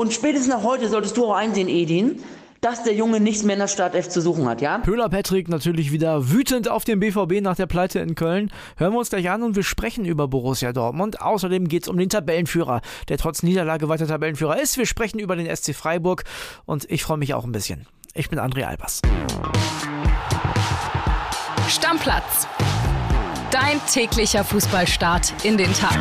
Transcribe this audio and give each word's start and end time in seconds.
Und 0.00 0.14
spätestens 0.14 0.48
nach 0.48 0.62
heute 0.62 0.88
solltest 0.88 1.18
du 1.18 1.26
auch 1.26 1.34
einsehen, 1.34 1.68
Edin, 1.68 2.22
dass 2.62 2.84
der 2.84 2.94
Junge 2.94 3.20
nichts 3.20 3.42
mehr 3.42 3.52
in 3.52 3.60
der 3.60 3.68
Startelf 3.68 4.08
zu 4.08 4.22
suchen 4.22 4.48
hat, 4.48 4.62
ja? 4.62 4.78
Pöhler 4.78 5.10
Patrick 5.10 5.46
natürlich 5.50 5.92
wieder 5.92 6.30
wütend 6.30 6.70
auf 6.70 6.84
den 6.84 7.00
BVB 7.00 7.42
nach 7.42 7.54
der 7.54 7.66
Pleite 7.66 7.98
in 7.98 8.14
Köln. 8.14 8.50
Hören 8.78 8.94
wir 8.94 8.98
uns 8.98 9.10
gleich 9.10 9.28
an 9.28 9.42
und 9.42 9.56
wir 9.56 9.62
sprechen 9.62 10.06
über 10.06 10.26
Borussia 10.26 10.72
Dortmund. 10.72 11.20
Außerdem 11.20 11.68
geht 11.68 11.82
es 11.82 11.88
um 11.90 11.98
den 11.98 12.08
Tabellenführer, 12.08 12.80
der 13.10 13.18
trotz 13.18 13.42
Niederlage 13.42 13.90
weiter 13.90 14.06
Tabellenführer 14.06 14.58
ist. 14.58 14.78
Wir 14.78 14.86
sprechen 14.86 15.18
über 15.18 15.36
den 15.36 15.54
SC 15.54 15.74
Freiburg 15.74 16.24
und 16.64 16.90
ich 16.90 17.02
freue 17.02 17.18
mich 17.18 17.34
auch 17.34 17.44
ein 17.44 17.52
bisschen. 17.52 17.86
Ich 18.14 18.30
bin 18.30 18.38
André 18.38 18.62
Albers. 18.62 19.02
Stammplatz. 21.68 22.48
Dein 23.50 23.78
täglicher 23.92 24.44
Fußballstart 24.44 25.44
in 25.44 25.58
den 25.58 25.74
Tag. 25.74 25.98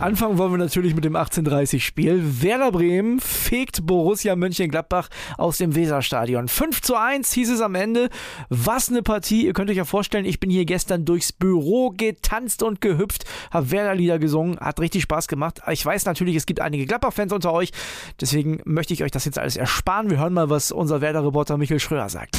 Anfangen 0.00 0.38
wollen 0.38 0.52
wir 0.52 0.58
natürlich 0.58 0.94
mit 0.94 1.04
dem 1.04 1.16
1830-Spiel. 1.16 2.40
Werder 2.40 2.70
Bremen 2.70 3.18
fegt 3.18 3.84
Borussia 3.84 4.36
Mönchengladbach 4.36 5.08
aus 5.36 5.58
dem 5.58 5.74
Weserstadion. 5.74 6.46
5 6.46 6.82
zu 6.82 6.94
1 6.94 7.32
hieß 7.32 7.50
es 7.50 7.60
am 7.60 7.74
Ende. 7.74 8.08
Was 8.48 8.90
eine 8.90 9.02
Partie. 9.02 9.44
Ihr 9.44 9.54
könnt 9.54 9.70
euch 9.70 9.76
ja 9.76 9.84
vorstellen, 9.84 10.24
ich 10.24 10.38
bin 10.38 10.50
hier 10.50 10.66
gestern 10.66 11.04
durchs 11.04 11.32
Büro 11.32 11.90
getanzt 11.90 12.62
und 12.62 12.80
gehüpft, 12.80 13.24
habe 13.50 13.72
Werder-Lieder 13.72 14.20
gesungen, 14.20 14.60
hat 14.60 14.78
richtig 14.78 15.02
Spaß 15.02 15.26
gemacht. 15.26 15.62
Ich 15.68 15.84
weiß 15.84 16.04
natürlich, 16.04 16.36
es 16.36 16.46
gibt 16.46 16.60
einige 16.60 16.86
Gladbach-Fans 16.86 17.32
unter 17.32 17.52
euch, 17.52 17.72
deswegen 18.20 18.60
möchte 18.64 18.94
ich 18.94 19.02
euch 19.02 19.10
das 19.10 19.24
jetzt 19.24 19.38
alles 19.38 19.56
ersparen. 19.56 20.10
Wir 20.10 20.18
hören 20.18 20.32
mal, 20.32 20.48
was 20.48 20.70
unser 20.70 21.00
Werder-Reporter 21.00 21.58
Michael 21.58 21.80
Schröer 21.80 22.08
sagt. 22.08 22.38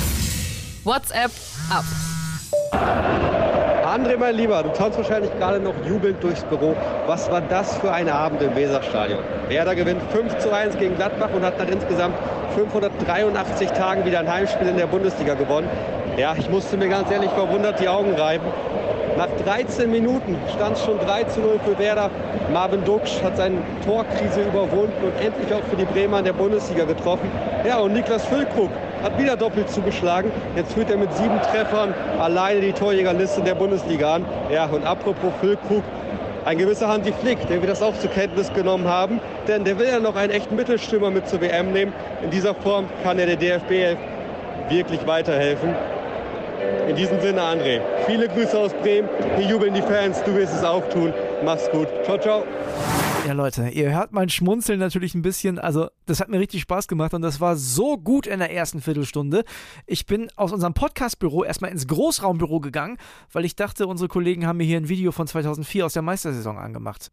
WhatsApp 0.86 1.32
ab. 1.70 1.84
André, 3.90 4.18
mein 4.20 4.36
Lieber, 4.36 4.62
du 4.62 4.70
tanzt 4.70 5.00
wahrscheinlich 5.00 5.36
gerade 5.40 5.60
noch 5.60 5.74
jubelnd 5.84 6.24
durchs 6.24 6.44
Büro. 6.44 6.76
Was 7.08 7.32
war 7.32 7.42
das 7.42 7.76
für 7.80 7.92
ein 7.92 8.08
Abend 8.08 8.40
im 8.40 8.56
Weserstadion? 8.56 9.18
Werder 9.48 9.74
gewinnt 9.74 10.04
5 10.12 10.38
zu 10.38 10.54
1 10.54 10.78
gegen 10.78 10.96
Gladbach 10.96 11.30
und 11.34 11.44
hat 11.44 11.58
nach 11.58 11.68
insgesamt 11.68 12.14
583 12.54 13.72
Tagen 13.72 14.06
wieder 14.06 14.20
ein 14.20 14.32
Heimspiel 14.32 14.68
in 14.68 14.78
der 14.78 14.86
Bundesliga 14.86 15.34
gewonnen. 15.34 15.68
Ja, 16.18 16.36
ich 16.38 16.48
musste 16.52 16.78
mir 16.78 16.88
ganz 16.88 17.10
ehrlich 17.10 17.32
verwundert 17.32 17.80
die 17.80 17.88
Augen 17.88 18.14
reiben. 18.14 18.46
Nach 19.18 19.30
13 19.44 19.90
Minuten 19.90 20.38
stand 20.56 20.78
es 20.78 20.86
schon 20.86 21.00
3 21.00 21.24
zu 21.24 21.40
0 21.40 21.60
für 21.66 21.80
Werder. 21.80 22.12
Marvin 22.54 22.86
Duksch 22.86 23.24
hat 23.24 23.38
seine 23.38 23.58
Torkrise 23.84 24.44
überwunden 24.44 25.04
und 25.04 25.20
endlich 25.20 25.52
auch 25.52 25.64
für 25.68 25.78
die 25.78 25.86
Bremer 25.86 26.20
in 26.20 26.26
der 26.26 26.34
Bundesliga 26.34 26.84
getroffen. 26.84 27.32
Ja, 27.66 27.80
und 27.80 27.94
Niklas 27.94 28.24
Füllkrug 28.28 28.70
hat 29.04 29.18
wieder 29.18 29.36
doppelt 29.38 29.70
zugeschlagen. 29.70 30.32
Jetzt 30.56 30.74
führt 30.74 30.90
er 30.90 30.98
mit 30.98 31.14
sieben 31.14 31.40
Treffern 31.42 31.94
alleine 32.20 32.62
die 32.62 32.74
Torjägerliste 32.74 33.42
der 33.42 33.56
Bundesliga 33.56 34.16
an. 34.16 34.26
Ja, 34.52 34.66
und 34.66 34.86
apropos 34.86 35.32
Füllkrug, 35.40 35.84
ein 36.46 36.58
gewisser 36.58 36.88
Hansi 36.88 37.14
Flick, 37.14 37.48
der 37.48 37.62
wir 37.62 37.68
das 37.68 37.82
auch 37.82 37.98
zur 37.98 38.10
Kenntnis 38.10 38.52
genommen 38.54 38.88
haben, 38.88 39.20
denn 39.48 39.64
der 39.64 39.78
will 39.78 39.88
ja 39.88 40.00
noch 40.00 40.16
einen 40.16 40.32
echten 40.32 40.56
Mittelstürmer 40.56 41.12
mit 41.12 41.28
zur 41.28 41.42
WM 41.42 41.72
nehmen. 41.72 41.94
In 42.24 42.30
dieser 42.30 42.56
Form 42.56 42.86
kann 43.04 43.20
er 43.20 43.26
der 43.26 43.36
DFB 43.36 43.98
wirklich 44.70 45.06
weiterhelfen. 45.06 45.76
In 46.88 46.96
diesem 46.96 47.20
Sinne, 47.22 47.42
André, 47.42 47.82
viele 48.06 48.28
Grüße 48.28 48.58
aus 48.58 48.74
Bremen. 48.74 49.10
Hier 49.38 49.48
jubeln 49.48 49.74
die 49.74 49.82
Fans, 49.82 50.22
du 50.24 50.36
wirst 50.36 50.54
es 50.54 50.64
auch 50.64 50.88
tun. 50.90 51.14
Mach's 51.44 51.70
gut. 51.72 51.88
Ciao, 52.04 52.18
ciao. 52.18 52.44
Ja, 53.28 53.34
Leute, 53.34 53.70
ihr 53.70 53.92
hört 53.92 54.12
mein 54.12 54.30
Schmunzeln 54.30 54.80
natürlich 54.80 55.14
ein 55.14 55.22
bisschen. 55.22 55.60
Also, 55.60 55.90
das 56.06 56.20
hat 56.20 56.30
mir 56.30 56.40
richtig 56.40 56.62
Spaß 56.62 56.88
gemacht 56.88 57.14
und 57.14 57.22
das 57.22 57.40
war 57.40 57.58
so 57.58 57.98
gut 57.98 58.26
in 58.26 58.40
der 58.40 58.52
ersten 58.52 58.82
Viertelstunde. 58.82 59.44
Ich 59.86 60.06
bin 60.06 60.30
aus 60.36 60.52
unserem 60.52 60.74
Podcastbüro 60.74 61.44
erstmal 61.44 61.70
ins 61.70 61.86
Großraumbüro 61.88 62.60
gegangen, 62.60 62.98
weil 63.32 63.46
ich 63.46 63.56
dachte, 63.56 63.88
unsere 63.88 64.08
Kollegen 64.08 64.48
haben 64.48 64.58
mir 64.58 64.64
hier 64.64 64.78
ein 64.78 64.90
Video 64.90 65.12
von 65.12 65.28
2004 65.28 65.86
aus 65.86 65.94
der 65.94 66.02
Meistersaison 66.02 66.58
angemacht. 66.58 67.12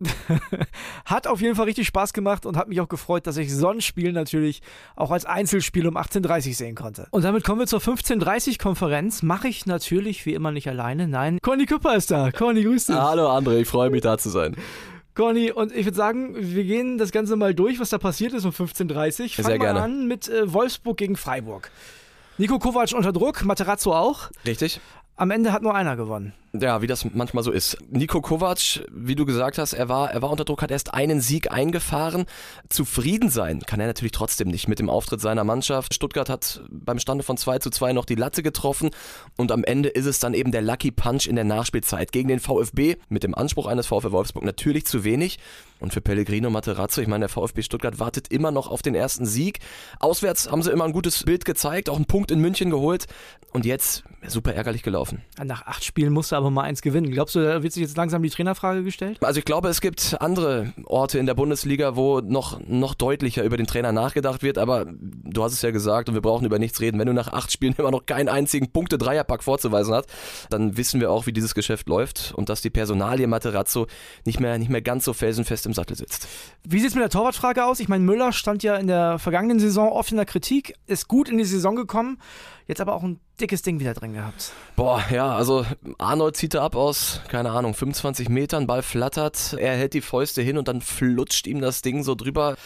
hat 1.04 1.26
auf 1.26 1.40
jeden 1.40 1.56
Fall 1.56 1.66
richtig 1.66 1.86
Spaß 1.88 2.12
gemacht 2.12 2.46
und 2.46 2.56
hat 2.56 2.68
mich 2.68 2.80
auch 2.80 2.88
gefreut, 2.88 3.26
dass 3.26 3.36
ich 3.36 3.54
Sonnenspiel 3.54 4.12
natürlich 4.12 4.62
auch 4.94 5.10
als 5.10 5.26
Einzelspiel 5.26 5.86
um 5.86 5.96
18.30 5.96 6.48
Uhr 6.48 6.54
sehen 6.54 6.74
konnte. 6.76 7.08
Und 7.10 7.24
damit 7.24 7.44
kommen 7.44 7.60
wir 7.60 7.66
zur 7.66 7.80
15.30-Konferenz. 7.80 9.22
Mache 9.22 9.48
ich 9.48 9.66
natürlich 9.66 10.24
wie 10.24 10.34
immer 10.34 10.52
nicht 10.52 10.68
alleine. 10.68 11.08
Nein, 11.08 11.38
Conny 11.42 11.66
Küpper 11.66 11.96
ist 11.96 12.10
da. 12.10 12.30
Conny, 12.30 12.62
grüß 12.62 12.86
dich. 12.86 12.96
Hallo 12.96 13.28
André, 13.28 13.58
ich 13.58 13.68
freue 13.68 13.90
mich 13.90 14.02
da 14.02 14.16
zu 14.16 14.30
sein. 14.30 14.56
Conny, 15.16 15.50
und 15.50 15.74
ich 15.74 15.86
würde 15.86 15.96
sagen, 15.96 16.34
wir 16.38 16.64
gehen 16.64 16.98
das 16.98 17.10
Ganze 17.10 17.36
mal 17.36 17.54
durch, 17.54 17.80
was 17.80 17.88
da 17.88 17.96
passiert 17.98 18.34
ist 18.34 18.44
um 18.44 18.50
15.30 18.50 19.38
Uhr. 19.38 19.44
Fangen 19.44 19.62
wir 19.62 19.74
an 19.74 20.06
mit 20.06 20.28
äh, 20.28 20.52
Wolfsburg 20.52 20.98
gegen 20.98 21.16
Freiburg. 21.16 21.70
Nico 22.36 22.58
Kovac 22.58 22.92
unter 22.92 23.12
Druck, 23.12 23.42
Materazzo 23.42 23.94
auch. 23.94 24.30
Richtig. 24.44 24.78
Am 25.16 25.30
Ende 25.30 25.52
hat 25.52 25.62
nur 25.62 25.74
einer 25.74 25.96
gewonnen. 25.96 26.34
Ja, 26.60 26.82
wie 26.82 26.86
das 26.86 27.06
manchmal 27.12 27.44
so 27.44 27.50
ist. 27.50 27.78
Nico 27.90 28.20
Kovac, 28.20 28.84
wie 28.90 29.14
du 29.14 29.24
gesagt 29.24 29.58
hast, 29.58 29.72
er 29.72 29.88
war, 29.88 30.10
er 30.10 30.22
war 30.22 30.30
unter 30.30 30.44
Druck, 30.44 30.62
hat 30.62 30.70
erst 30.70 30.94
einen 30.94 31.20
Sieg 31.20 31.50
eingefahren. 31.50 32.26
Zufrieden 32.68 33.30
sein 33.30 33.60
kann 33.60 33.80
er 33.80 33.86
natürlich 33.86 34.12
trotzdem 34.12 34.48
nicht 34.48 34.68
mit 34.68 34.78
dem 34.78 34.90
Auftritt 34.90 35.20
seiner 35.20 35.44
Mannschaft. 35.44 35.94
Stuttgart 35.94 36.28
hat 36.28 36.62
beim 36.70 36.98
Stande 36.98 37.24
von 37.24 37.36
2 37.36 37.58
zu 37.58 37.70
2 37.70 37.92
noch 37.92 38.04
die 38.04 38.14
Latte 38.14 38.42
getroffen 38.42 38.90
und 39.36 39.52
am 39.52 39.64
Ende 39.64 39.88
ist 39.88 40.06
es 40.06 40.18
dann 40.18 40.34
eben 40.34 40.52
der 40.52 40.62
Lucky 40.62 40.90
Punch 40.90 41.26
in 41.26 41.36
der 41.36 41.44
Nachspielzeit 41.44 42.12
gegen 42.12 42.28
den 42.28 42.40
VfB 42.40 42.96
mit 43.08 43.22
dem 43.22 43.34
Anspruch 43.34 43.66
eines 43.66 43.86
VfB 43.86 44.12
Wolfsburg 44.12 44.44
natürlich 44.44 44.86
zu 44.86 45.04
wenig. 45.04 45.38
Und 45.78 45.92
für 45.92 46.00
Pellegrino 46.00 46.48
Materazzo, 46.48 47.02
ich 47.02 47.08
meine, 47.08 47.24
der 47.24 47.28
VfB 47.28 47.62
Stuttgart 47.62 47.98
wartet 47.98 48.28
immer 48.28 48.50
noch 48.50 48.68
auf 48.68 48.80
den 48.80 48.94
ersten 48.94 49.26
Sieg. 49.26 49.58
Auswärts 50.00 50.50
haben 50.50 50.62
sie 50.62 50.70
immer 50.70 50.84
ein 50.84 50.92
gutes 50.92 51.22
Bild 51.24 51.44
gezeigt, 51.44 51.90
auch 51.90 51.96
einen 51.96 52.06
Punkt 52.06 52.30
in 52.30 52.40
München 52.40 52.70
geholt. 52.70 53.06
Und 53.52 53.66
jetzt 53.66 54.04
super 54.26 54.54
ärgerlich 54.54 54.82
gelaufen. 54.82 55.22
Nach 55.42 55.66
acht 55.66 55.84
Spielen 55.84 56.12
musste 56.12 56.36
aber 56.36 56.45
mal 56.50 56.62
eins 56.62 56.82
gewinnen. 56.82 57.10
Glaubst 57.10 57.34
du, 57.34 57.40
da 57.40 57.62
wird 57.62 57.72
sich 57.72 57.82
jetzt 57.82 57.96
langsam 57.96 58.22
die 58.22 58.30
Trainerfrage 58.30 58.82
gestellt? 58.82 59.18
Also 59.22 59.38
ich 59.38 59.44
glaube, 59.44 59.68
es 59.68 59.80
gibt 59.80 60.16
andere 60.20 60.72
Orte 60.84 61.18
in 61.18 61.26
der 61.26 61.34
Bundesliga, 61.34 61.96
wo 61.96 62.20
noch, 62.20 62.60
noch 62.66 62.94
deutlicher 62.94 63.44
über 63.44 63.56
den 63.56 63.66
Trainer 63.66 63.92
nachgedacht 63.92 64.42
wird. 64.42 64.58
Aber 64.58 64.86
du 64.86 65.42
hast 65.42 65.52
es 65.52 65.62
ja 65.62 65.70
gesagt 65.70 66.08
und 66.08 66.14
wir 66.14 66.22
brauchen 66.22 66.44
über 66.44 66.58
nichts 66.58 66.80
reden. 66.80 66.98
Wenn 66.98 67.06
du 67.06 67.12
nach 67.12 67.32
acht 67.32 67.52
Spielen 67.52 67.74
immer 67.78 67.90
noch 67.90 68.06
keinen 68.06 68.28
einzigen 68.28 68.70
Punkte-Dreierpack 68.70 69.42
vorzuweisen 69.42 69.94
hast, 69.94 70.08
dann 70.50 70.76
wissen 70.76 71.00
wir 71.00 71.10
auch, 71.10 71.26
wie 71.26 71.32
dieses 71.32 71.54
Geschäft 71.54 71.88
läuft 71.88 72.32
und 72.34 72.48
dass 72.48 72.62
die 72.62 72.70
Personalie 72.70 73.26
Materazzo 73.26 73.86
nicht 74.24 74.40
mehr, 74.40 74.58
nicht 74.58 74.70
mehr 74.70 74.82
ganz 74.82 75.04
so 75.04 75.12
felsenfest 75.12 75.66
im 75.66 75.72
Sattel 75.72 75.96
sitzt. 75.96 76.28
Wie 76.64 76.78
sieht 76.78 76.88
es 76.88 76.94
mit 76.94 77.02
der 77.02 77.10
Torwartfrage 77.10 77.64
aus? 77.64 77.80
Ich 77.80 77.88
meine, 77.88 78.04
Müller 78.04 78.32
stand 78.32 78.62
ja 78.62 78.76
in 78.76 78.86
der 78.86 79.18
vergangenen 79.18 79.60
Saison 79.60 79.90
oft 79.90 80.10
in 80.10 80.16
der 80.16 80.26
Kritik, 80.26 80.74
ist 80.86 81.08
gut 81.08 81.28
in 81.28 81.38
die 81.38 81.44
Saison 81.44 81.76
gekommen, 81.76 82.18
jetzt 82.66 82.80
aber 82.80 82.94
auch 82.94 83.02
ein 83.02 83.20
dickes 83.40 83.62
Ding 83.62 83.80
wieder 83.80 83.94
drin 83.94 84.14
gehabt. 84.14 84.52
Boah, 84.76 85.02
ja, 85.10 85.34
also 85.34 85.66
Arnold 85.98 86.35
zieht 86.36 86.54
er 86.54 86.62
ab 86.62 86.76
aus, 86.76 87.20
keine 87.28 87.50
Ahnung, 87.50 87.74
25 87.74 88.28
Metern, 88.28 88.66
Ball 88.66 88.82
flattert, 88.82 89.56
er 89.58 89.74
hält 89.74 89.94
die 89.94 90.00
Fäuste 90.00 90.42
hin 90.42 90.58
und 90.58 90.68
dann 90.68 90.80
flutscht 90.80 91.46
ihm 91.46 91.60
das 91.60 91.82
Ding 91.82 92.02
so 92.02 92.14
drüber. 92.14 92.56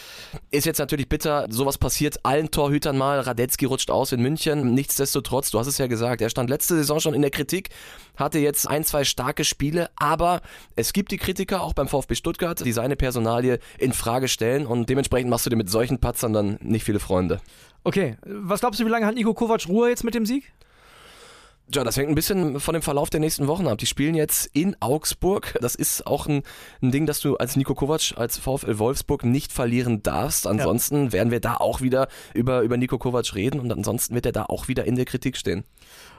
Ist 0.51 0.65
jetzt 0.65 0.79
natürlich 0.79 1.09
bitter, 1.09 1.47
sowas 1.49 1.77
passiert 1.77 2.19
allen 2.23 2.51
Torhütern 2.51 2.97
mal. 2.97 3.21
Radetzky 3.21 3.65
rutscht 3.65 3.89
aus 3.89 4.11
in 4.11 4.21
München. 4.21 4.73
Nichtsdestotrotz, 4.73 5.51
du 5.51 5.59
hast 5.59 5.67
es 5.67 5.77
ja 5.77 5.87
gesagt, 5.87 6.21
er 6.21 6.29
stand 6.29 6.49
letzte 6.49 6.75
Saison 6.75 6.99
schon 6.99 7.13
in 7.13 7.21
der 7.21 7.31
Kritik, 7.31 7.69
hatte 8.15 8.39
jetzt 8.39 8.67
ein, 8.67 8.83
zwei 8.83 9.03
starke 9.03 9.43
Spiele, 9.43 9.89
aber 9.95 10.41
es 10.75 10.93
gibt 10.93 11.11
die 11.11 11.17
Kritiker 11.17 11.61
auch 11.61 11.73
beim 11.73 11.87
VfB 11.87 12.15
Stuttgart, 12.15 12.63
die 12.63 12.73
seine 12.73 12.95
Personalie 12.95 13.59
in 13.77 13.93
Frage 13.93 14.27
stellen 14.27 14.65
und 14.65 14.89
dementsprechend 14.89 15.29
machst 15.29 15.45
du 15.45 15.49
dir 15.49 15.55
mit 15.55 15.69
solchen 15.69 15.99
Patzern 15.99 16.33
dann 16.33 16.59
nicht 16.61 16.83
viele 16.83 16.99
Freunde. 16.99 17.39
Okay, 17.83 18.17
was 18.25 18.59
glaubst 18.59 18.79
du, 18.79 18.85
wie 18.85 18.89
lange 18.89 19.05
hat 19.05 19.15
Nico 19.15 19.33
Kovac 19.33 19.67
Ruhe 19.67 19.89
jetzt 19.89 20.03
mit 20.03 20.13
dem 20.13 20.25
Sieg? 20.25 20.51
Ja, 21.73 21.83
das 21.85 21.95
hängt 21.95 22.09
ein 22.09 22.15
bisschen 22.15 22.59
von 22.59 22.73
dem 22.73 22.81
Verlauf 22.81 23.09
der 23.09 23.21
nächsten 23.21 23.47
Wochen 23.47 23.67
ab. 23.67 23.77
Die 23.77 23.85
spielen 23.85 24.15
jetzt 24.15 24.49
in 24.53 24.75
Augsburg. 24.81 25.57
Das 25.61 25.75
ist 25.75 26.05
auch 26.05 26.27
ein, 26.27 26.43
ein 26.81 26.91
Ding, 26.91 27.05
das 27.05 27.21
du 27.21 27.37
als 27.37 27.55
Nico 27.55 27.75
Kovac, 27.75 28.13
als 28.17 28.37
VfL 28.37 28.77
Wolfsburg 28.77 29.23
nicht 29.23 29.53
verlieren 29.53 30.03
darfst. 30.03 30.47
Ansonsten 30.47 31.05
ja. 31.05 31.11
werden 31.13 31.31
wir 31.31 31.39
da 31.39 31.55
auch 31.55 31.79
wieder 31.79 32.09
über, 32.33 32.61
über 32.61 32.75
Nico 32.75 32.97
Kovac 32.97 33.35
reden 33.35 33.59
und 33.59 33.71
ansonsten 33.71 34.15
wird 34.15 34.25
er 34.25 34.33
da 34.33 34.45
auch 34.45 34.67
wieder 34.67 34.85
in 34.85 34.95
der 34.95 35.05
Kritik 35.05 35.37
stehen. 35.37 35.63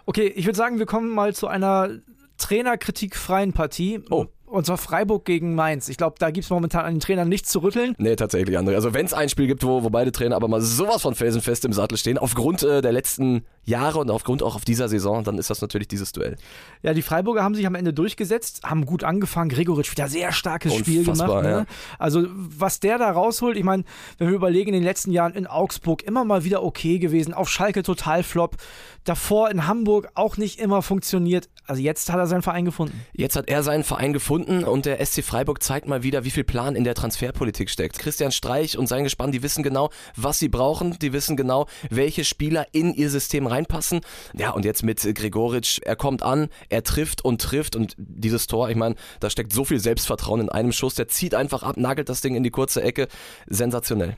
Okay, 0.06 0.26
ich 0.26 0.46
würde 0.46 0.56
sagen, 0.56 0.78
wir 0.78 0.86
kommen 0.86 1.10
mal 1.10 1.34
zu 1.34 1.48
einer 1.48 1.90
trainerkritikfreien 2.38 3.52
Partie. 3.52 4.00
Oh. 4.10 4.26
Und 4.52 4.66
zwar 4.66 4.76
Freiburg 4.76 5.24
gegen 5.24 5.54
Mainz. 5.54 5.88
Ich 5.88 5.96
glaube, 5.96 6.16
da 6.18 6.30
gibt 6.30 6.44
es 6.44 6.50
momentan 6.50 6.84
an 6.84 6.92
den 6.92 7.00
Trainern 7.00 7.26
nichts 7.26 7.50
zu 7.50 7.60
rütteln. 7.60 7.94
Nee, 7.96 8.16
tatsächlich, 8.16 8.58
André. 8.58 8.74
Also 8.74 8.92
wenn 8.92 9.06
es 9.06 9.14
ein 9.14 9.30
Spiel 9.30 9.46
gibt, 9.46 9.64
wo, 9.64 9.82
wo 9.82 9.88
beide 9.88 10.12
Trainer 10.12 10.36
aber 10.36 10.46
mal 10.46 10.60
sowas 10.60 11.00
von 11.00 11.14
felsenfest 11.14 11.64
im 11.64 11.72
Sattel 11.72 11.96
stehen, 11.96 12.18
aufgrund 12.18 12.62
äh, 12.62 12.82
der 12.82 12.92
letzten 12.92 13.46
Jahre 13.64 13.98
und 13.98 14.10
aufgrund 14.10 14.42
auch 14.42 14.56
auf 14.56 14.64
dieser 14.64 14.88
Saison, 14.88 15.24
dann 15.24 15.38
ist 15.38 15.50
das 15.50 15.60
natürlich 15.60 15.88
dieses 15.88 16.12
Duell. 16.12 16.36
Ja, 16.82 16.94
die 16.94 17.02
Freiburger 17.02 17.42
haben 17.42 17.54
sich 17.54 17.66
am 17.66 17.74
Ende 17.74 17.92
durchgesetzt, 17.92 18.64
haben 18.64 18.86
gut 18.86 19.04
angefangen. 19.04 19.50
Gregoritsch 19.50 19.92
wieder 19.92 20.08
sehr 20.08 20.32
starkes 20.32 20.72
Unfassbar, 20.72 20.94
Spiel 20.94 21.04
gemacht. 21.04 21.42
Ne? 21.44 21.50
Ja. 21.50 21.66
Also 21.98 22.26
was 22.28 22.80
der 22.80 22.98
da 22.98 23.10
rausholt, 23.10 23.56
ich 23.56 23.64
meine, 23.64 23.84
wenn 24.18 24.28
wir 24.28 24.34
überlegen, 24.34 24.68
in 24.68 24.74
den 24.74 24.82
letzten 24.82 25.12
Jahren 25.12 25.34
in 25.34 25.46
Augsburg 25.46 26.02
immer 26.02 26.24
mal 26.24 26.44
wieder 26.44 26.62
okay 26.62 26.98
gewesen, 26.98 27.34
auf 27.34 27.48
Schalke 27.48 27.82
total 27.82 28.22
flop, 28.22 28.56
davor 29.04 29.50
in 29.50 29.66
Hamburg 29.66 30.08
auch 30.14 30.36
nicht 30.36 30.58
immer 30.58 30.82
funktioniert. 30.82 31.48
Also 31.66 31.80
jetzt 31.80 32.10
hat 32.12 32.18
er 32.18 32.26
seinen 32.26 32.42
Verein 32.42 32.64
gefunden. 32.64 33.00
Jetzt 33.12 33.36
hat 33.36 33.48
er 33.48 33.62
seinen 33.62 33.84
Verein 33.84 34.12
gefunden 34.12 34.64
und 34.64 34.86
der 34.86 35.04
SC 35.04 35.22
Freiburg 35.22 35.62
zeigt 35.62 35.86
mal 35.86 36.02
wieder, 36.02 36.24
wie 36.24 36.30
viel 36.30 36.44
Plan 36.44 36.74
in 36.74 36.84
der 36.84 36.94
Transferpolitik 36.94 37.70
steckt. 37.70 37.98
Christian 37.98 38.32
Streich 38.32 38.76
und 38.76 38.88
sein 38.88 39.04
Gespann, 39.04 39.30
die 39.32 39.42
wissen 39.42 39.62
genau, 39.62 39.90
was 40.16 40.38
sie 40.38 40.48
brauchen, 40.48 40.98
die 40.98 41.12
wissen 41.12 41.36
genau, 41.36 41.66
welche 41.90 42.24
Spieler 42.24 42.66
in 42.72 42.92
ihr 42.94 43.10
System 43.10 43.46
reinpassen. 43.52 44.00
Ja, 44.34 44.50
und 44.50 44.64
jetzt 44.64 44.82
mit 44.82 45.00
Gregoritsch, 45.14 45.78
er 45.82 45.96
kommt 45.96 46.22
an, 46.22 46.48
er 46.68 46.82
trifft 46.82 47.24
und 47.24 47.40
trifft 47.40 47.76
und 47.76 47.94
dieses 47.96 48.46
Tor, 48.46 48.70
ich 48.70 48.76
meine, 48.76 48.96
da 49.20 49.30
steckt 49.30 49.52
so 49.52 49.64
viel 49.64 49.78
Selbstvertrauen 49.78 50.40
in 50.40 50.48
einem 50.48 50.72
Schuss, 50.72 50.94
der 50.94 51.08
zieht 51.08 51.34
einfach 51.34 51.62
ab, 51.62 51.76
nagelt 51.76 52.08
das 52.08 52.20
Ding 52.20 52.34
in 52.34 52.42
die 52.42 52.50
kurze 52.50 52.82
Ecke. 52.82 53.08
Sensationell. 53.46 54.16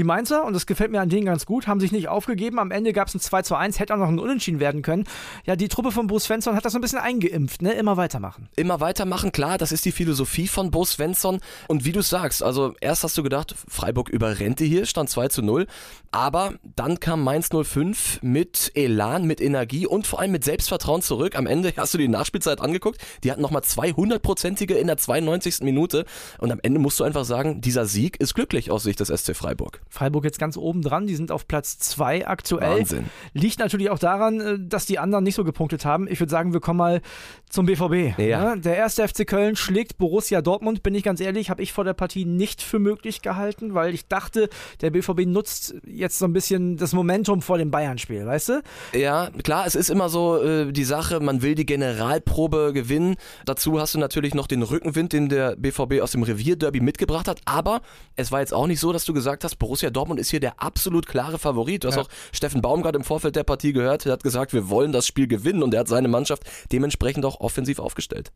Die 0.00 0.04
Mainzer, 0.04 0.46
und 0.46 0.54
das 0.54 0.64
gefällt 0.64 0.90
mir 0.90 1.02
an 1.02 1.10
denen 1.10 1.26
ganz 1.26 1.44
gut, 1.44 1.66
haben 1.66 1.78
sich 1.78 1.92
nicht 1.92 2.08
aufgegeben. 2.08 2.58
Am 2.58 2.70
Ende 2.70 2.94
gab 2.94 3.08
es 3.08 3.14
ein 3.14 3.20
2 3.20 3.42
zu 3.42 3.54
1, 3.54 3.78
hätte 3.78 3.92
auch 3.92 3.98
noch 3.98 4.08
ein 4.08 4.18
Unentschieden 4.18 4.58
werden 4.58 4.80
können. 4.80 5.04
Ja, 5.44 5.56
die 5.56 5.68
Truppe 5.68 5.92
von 5.92 6.06
Bo 6.06 6.18
Svensson 6.18 6.56
hat 6.56 6.64
das 6.64 6.72
so 6.72 6.78
ein 6.78 6.80
bisschen 6.80 7.00
eingeimpft, 7.00 7.60
ne? 7.60 7.72
Immer 7.72 7.98
weitermachen. 7.98 8.48
Immer 8.56 8.80
weitermachen, 8.80 9.30
klar, 9.30 9.58
das 9.58 9.72
ist 9.72 9.84
die 9.84 9.92
Philosophie 9.92 10.48
von 10.48 10.70
Bo 10.70 10.86
Svensson. 10.86 11.40
Und 11.68 11.84
wie 11.84 11.92
du 11.92 12.00
sagst, 12.00 12.42
also 12.42 12.72
erst 12.80 13.04
hast 13.04 13.18
du 13.18 13.22
gedacht, 13.22 13.54
Freiburg 13.68 14.08
überrennt 14.08 14.60
die 14.60 14.68
hier, 14.68 14.86
stand 14.86 15.10
2 15.10 15.28
zu 15.28 15.42
0. 15.42 15.66
Aber 16.12 16.54
dann 16.62 16.98
kam 16.98 17.22
Mainz 17.22 17.50
05 17.50 18.22
mit 18.22 18.72
Elan, 18.74 19.26
mit 19.26 19.42
Energie 19.42 19.86
und 19.86 20.06
vor 20.06 20.20
allem 20.20 20.32
mit 20.32 20.44
Selbstvertrauen 20.44 21.02
zurück. 21.02 21.36
Am 21.36 21.46
Ende 21.46 21.74
hast 21.76 21.92
du 21.92 21.98
die 21.98 22.08
Nachspielzeit 22.08 22.62
angeguckt. 22.62 23.02
Die 23.22 23.30
hatten 23.30 23.42
nochmal 23.42 23.62
200-prozentige 23.62 24.76
in 24.76 24.86
der 24.86 24.96
92. 24.96 25.60
Minute. 25.60 26.06
Und 26.38 26.50
am 26.50 26.58
Ende 26.62 26.80
musst 26.80 26.98
du 27.00 27.04
einfach 27.04 27.26
sagen, 27.26 27.60
dieser 27.60 27.84
Sieg 27.84 28.18
ist 28.18 28.34
glücklich 28.34 28.70
aus 28.70 28.84
Sicht 28.84 28.98
des 29.00 29.08
SC 29.08 29.36
Freiburg. 29.36 29.82
Freiburg 29.90 30.24
jetzt 30.24 30.38
ganz 30.38 30.56
oben 30.56 30.82
dran, 30.82 31.06
die 31.06 31.16
sind 31.16 31.32
auf 31.32 31.48
Platz 31.48 31.78
2 31.78 32.26
aktuell. 32.26 32.78
Wahnsinn. 32.78 33.06
Liegt 33.34 33.58
natürlich 33.58 33.90
auch 33.90 33.98
daran, 33.98 34.40
äh, 34.40 34.58
dass 34.58 34.86
die 34.86 34.98
anderen 34.98 35.24
nicht 35.24 35.34
so 35.34 35.44
gepunktet 35.44 35.84
haben. 35.84 36.06
Ich 36.08 36.20
würde 36.20 36.30
sagen, 36.30 36.52
wir 36.52 36.60
kommen 36.60 36.78
mal 36.78 37.00
zum 37.48 37.66
BVB. 37.66 38.18
Ja. 38.18 38.54
Der 38.54 38.76
erste 38.76 39.06
FC 39.06 39.26
Köln 39.26 39.56
schlägt 39.56 39.98
Borussia 39.98 40.40
Dortmund, 40.42 40.84
bin 40.84 40.94
ich 40.94 41.02
ganz 41.02 41.20
ehrlich, 41.20 41.50
habe 41.50 41.62
ich 41.62 41.72
vor 41.72 41.84
der 41.84 41.94
Partie 41.94 42.24
nicht 42.24 42.62
für 42.62 42.78
möglich 42.78 43.20
gehalten, 43.20 43.74
weil 43.74 43.92
ich 43.92 44.06
dachte, 44.06 44.48
der 44.80 44.90
BVB 44.90 45.26
nutzt 45.26 45.74
jetzt 45.84 46.18
so 46.18 46.26
ein 46.26 46.32
bisschen 46.32 46.76
das 46.76 46.92
Momentum 46.92 47.42
vor 47.42 47.58
dem 47.58 47.72
Bayern-Spiel, 47.72 48.24
weißt 48.26 48.48
du? 48.50 48.62
Ja, 48.92 49.30
klar, 49.42 49.66
es 49.66 49.74
ist 49.74 49.90
immer 49.90 50.08
so 50.08 50.40
äh, 50.40 50.70
die 50.70 50.84
Sache, 50.84 51.18
man 51.18 51.42
will 51.42 51.56
die 51.56 51.66
Generalprobe 51.66 52.72
gewinnen. 52.72 53.16
Dazu 53.44 53.80
hast 53.80 53.94
du 53.94 53.98
natürlich 53.98 54.34
noch 54.34 54.46
den 54.46 54.62
Rückenwind, 54.62 55.12
den 55.12 55.28
der 55.28 55.56
BVB 55.56 56.00
aus 56.00 56.12
dem 56.12 56.22
Revierderby 56.22 56.80
mitgebracht 56.80 57.26
hat. 57.26 57.40
Aber 57.44 57.82
es 58.14 58.30
war 58.30 58.38
jetzt 58.40 58.54
auch 58.54 58.68
nicht 58.68 58.78
so, 58.78 58.92
dass 58.92 59.04
du 59.04 59.12
gesagt 59.12 59.42
hast, 59.42 59.56
Borussia 59.56 59.79
Dortmund 59.88 60.20
ist 60.20 60.28
hier 60.30 60.40
der 60.40 60.60
absolut 60.62 61.06
klare 61.06 61.38
Favorit. 61.38 61.84
Du 61.84 61.88
hast 61.88 61.96
Ja. 61.96 62.02
auch 62.02 62.08
Steffen 62.32 62.60
Baumgart 62.60 62.94
im 62.96 63.04
Vorfeld 63.04 63.36
der 63.36 63.44
Partie 63.44 63.72
gehört. 63.72 64.04
Er 64.04 64.12
hat 64.12 64.22
gesagt, 64.22 64.52
wir 64.52 64.68
wollen 64.68 64.92
das 64.92 65.06
Spiel 65.06 65.26
gewinnen 65.26 65.62
und 65.62 65.72
er 65.72 65.80
hat 65.80 65.88
seine 65.88 66.08
Mannschaft 66.08 66.42
dementsprechend 66.72 67.24
auch 67.24 67.40
offensiv 67.40 67.78
aufgestellt. 67.78 68.32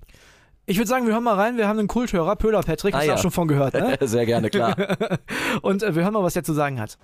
Ich 0.67 0.79
würde 0.79 0.89
sagen, 0.89 1.07
wir 1.07 1.13
hören 1.13 1.25
mal 1.25 1.35
rein, 1.35 1.59
wir 1.59 1.69
haben 1.69 1.79
einen 1.79 1.89
Kulthörer, 1.89 2.37
Pöhler 2.37 2.63
Patrick, 2.63 2.95
hast 2.95 3.01
Ah, 3.01 3.05
du 3.05 3.09
ja. 3.11 3.15
auch 3.17 3.19
schon 3.21 3.31
von 3.31 3.49
gehört, 3.49 3.75
ne? 3.75 3.99
Sehr 4.09 4.25
gerne, 4.25 4.49
klar. 4.49 4.75
Und 5.61 5.83
äh, 5.83 5.95
wir 5.95 6.05
hören 6.05 6.15
mal, 6.15 6.23
was 6.23 6.33
der 6.33 6.43
zu 6.45 6.55
sagen 6.55 6.81
hat. 6.81 6.97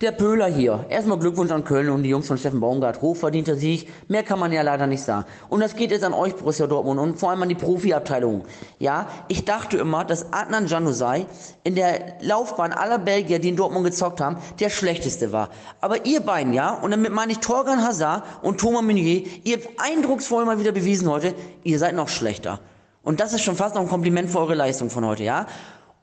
Der 0.00 0.12
Pöhler 0.12 0.46
hier. 0.46 0.84
Erstmal 0.90 1.18
Glückwunsch 1.18 1.50
an 1.50 1.64
Köln 1.64 1.88
und 1.88 2.04
die 2.04 2.10
Jungs 2.10 2.28
von 2.28 2.38
Steffen 2.38 2.60
Baumgart. 2.60 3.02
Hochverdienter 3.02 3.56
Sieg. 3.56 3.88
Mehr 4.06 4.22
kann 4.22 4.38
man 4.38 4.52
ja 4.52 4.62
leider 4.62 4.86
nicht 4.86 5.02
sagen. 5.02 5.24
Und 5.48 5.58
das 5.58 5.74
geht 5.74 5.90
jetzt 5.90 6.04
an 6.04 6.12
euch, 6.12 6.36
Borussia 6.36 6.68
Dortmund, 6.68 7.00
und 7.00 7.18
vor 7.18 7.30
allem 7.30 7.42
an 7.42 7.48
die 7.48 7.56
Profiabteilung. 7.56 8.44
Ja, 8.78 9.08
ich 9.26 9.44
dachte 9.44 9.76
immer, 9.76 10.04
dass 10.04 10.32
Adnan 10.32 10.68
Januzaj 10.68 11.26
in 11.64 11.74
der 11.74 12.16
Laufbahn 12.20 12.72
aller 12.72 12.98
Belgier, 12.98 13.40
die 13.40 13.48
in 13.48 13.56
Dortmund 13.56 13.86
gezockt 13.86 14.20
haben, 14.20 14.36
der 14.60 14.70
schlechteste 14.70 15.32
war. 15.32 15.48
Aber 15.80 16.06
ihr 16.06 16.20
beiden, 16.20 16.52
ja, 16.52 16.74
und 16.74 16.92
damit 16.92 17.12
meine 17.12 17.32
ich 17.32 17.38
Torgan 17.38 17.84
Hazard 17.84 18.22
und 18.42 18.60
Thomas 18.60 18.82
Meunier, 18.82 19.24
ihr 19.42 19.56
habt 19.56 19.68
eindrucksvoll 19.78 20.44
mal 20.44 20.60
wieder 20.60 20.70
bewiesen 20.70 21.10
heute, 21.10 21.34
ihr 21.64 21.78
seid 21.80 21.96
noch 21.96 22.08
schlechter. 22.08 22.60
Und 23.02 23.18
das 23.18 23.32
ist 23.32 23.42
schon 23.42 23.56
fast 23.56 23.74
noch 23.74 23.82
ein 23.82 23.88
Kompliment 23.88 24.30
für 24.30 24.38
eure 24.38 24.54
Leistung 24.54 24.90
von 24.90 25.04
heute, 25.04 25.24
ja? 25.24 25.46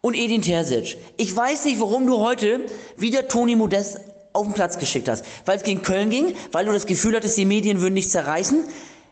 Und 0.05 0.13
Edin 0.13 0.43
Terzic. 0.43 0.97
Ich 1.17 1.35
weiß 1.35 1.65
nicht, 1.65 1.79
warum 1.79 2.05
du 2.05 2.19
heute 2.19 2.59
wieder 2.95 3.27
Toni 3.27 3.55
Modest 3.55 3.99
auf 4.33 4.43
den 4.45 4.53
Platz 4.53 4.77
geschickt 4.77 5.09
hast. 5.09 5.25
Weil 5.45 5.57
es 5.57 5.63
gegen 5.63 5.81
Köln 5.81 6.11
ging, 6.11 6.35
weil 6.51 6.63
du 6.63 6.71
das 6.71 6.85
Gefühl 6.85 7.15
hattest, 7.15 7.35
die 7.39 7.45
Medien 7.45 7.81
würden 7.81 7.95
dich 7.95 8.11
zerreißen. 8.11 8.65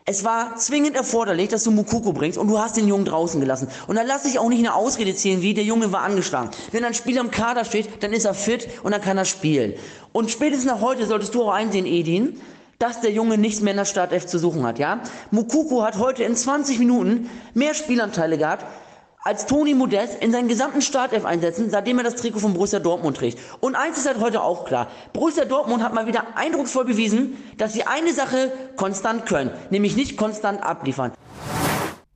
Es 0.04 0.22
war 0.22 0.54
zwingend 0.54 0.94
erforderlich, 0.94 1.48
dass 1.48 1.64
du 1.64 1.72
Mukoko 1.72 2.12
bringst 2.12 2.38
und 2.38 2.46
du 2.46 2.60
hast 2.60 2.76
den 2.76 2.86
Jungen 2.86 3.06
draußen 3.06 3.40
gelassen. 3.40 3.66
Und 3.88 3.96
dann 3.96 4.06
lass 4.06 4.24
ich 4.24 4.38
auch 4.38 4.48
nicht 4.48 4.60
eine 4.60 4.72
Ausrede 4.72 5.16
zählen, 5.16 5.42
wie 5.42 5.52
der 5.52 5.64
Junge 5.64 5.90
war 5.90 6.02
angeschlagen. 6.02 6.50
Wenn 6.70 6.84
ein 6.84 6.94
Spieler 6.94 7.22
im 7.22 7.32
Kader 7.32 7.64
steht, 7.64 8.04
dann 8.04 8.12
ist 8.12 8.24
er 8.24 8.34
fit 8.34 8.68
und 8.84 8.92
dann 8.92 9.00
kann 9.00 9.18
er 9.18 9.24
spielen. 9.24 9.74
Und 10.12 10.30
spätestens 10.30 10.70
nach 10.70 10.80
heute 10.80 11.06
solltest 11.08 11.34
du 11.34 11.42
auch 11.42 11.52
einsehen, 11.52 11.86
Edin, 11.86 12.40
dass 12.78 13.00
der 13.00 13.10
Junge 13.10 13.36
nichts 13.36 13.60
mehr 13.62 13.72
in 13.72 13.78
der 13.78 13.84
Startelf 13.84 14.26
zu 14.26 14.38
suchen 14.38 14.64
hat, 14.64 14.78
ja? 14.78 15.00
Mukoko 15.32 15.82
hat 15.82 15.98
heute 15.98 16.22
in 16.22 16.36
20 16.36 16.78
Minuten 16.78 17.30
mehr 17.52 17.74
Spielanteile 17.74 18.38
gehabt, 18.38 18.64
als 19.24 19.46
Toni 19.46 19.72
Modest 19.72 20.22
in 20.22 20.32
seinen 20.32 20.48
gesamten 20.48 20.82
Startelf 20.82 21.24
einsetzen, 21.24 21.70
seitdem 21.70 21.96
er 21.98 22.04
das 22.04 22.16
Trikot 22.16 22.40
von 22.40 22.52
Borussia 22.52 22.78
Dortmund 22.78 23.16
trägt. 23.16 23.38
Und 23.60 23.74
eins 23.74 23.96
ist 23.96 24.06
halt 24.06 24.20
heute 24.20 24.42
auch 24.42 24.66
klar. 24.66 24.88
Borussia 25.14 25.46
Dortmund 25.46 25.82
hat 25.82 25.94
mal 25.94 26.06
wieder 26.06 26.36
eindrucksvoll 26.36 26.84
bewiesen, 26.84 27.38
dass 27.56 27.72
sie 27.72 27.84
eine 27.84 28.12
Sache 28.12 28.52
konstant 28.76 29.24
können, 29.24 29.50
nämlich 29.70 29.96
nicht 29.96 30.18
konstant 30.18 30.62
abliefern. 30.62 31.12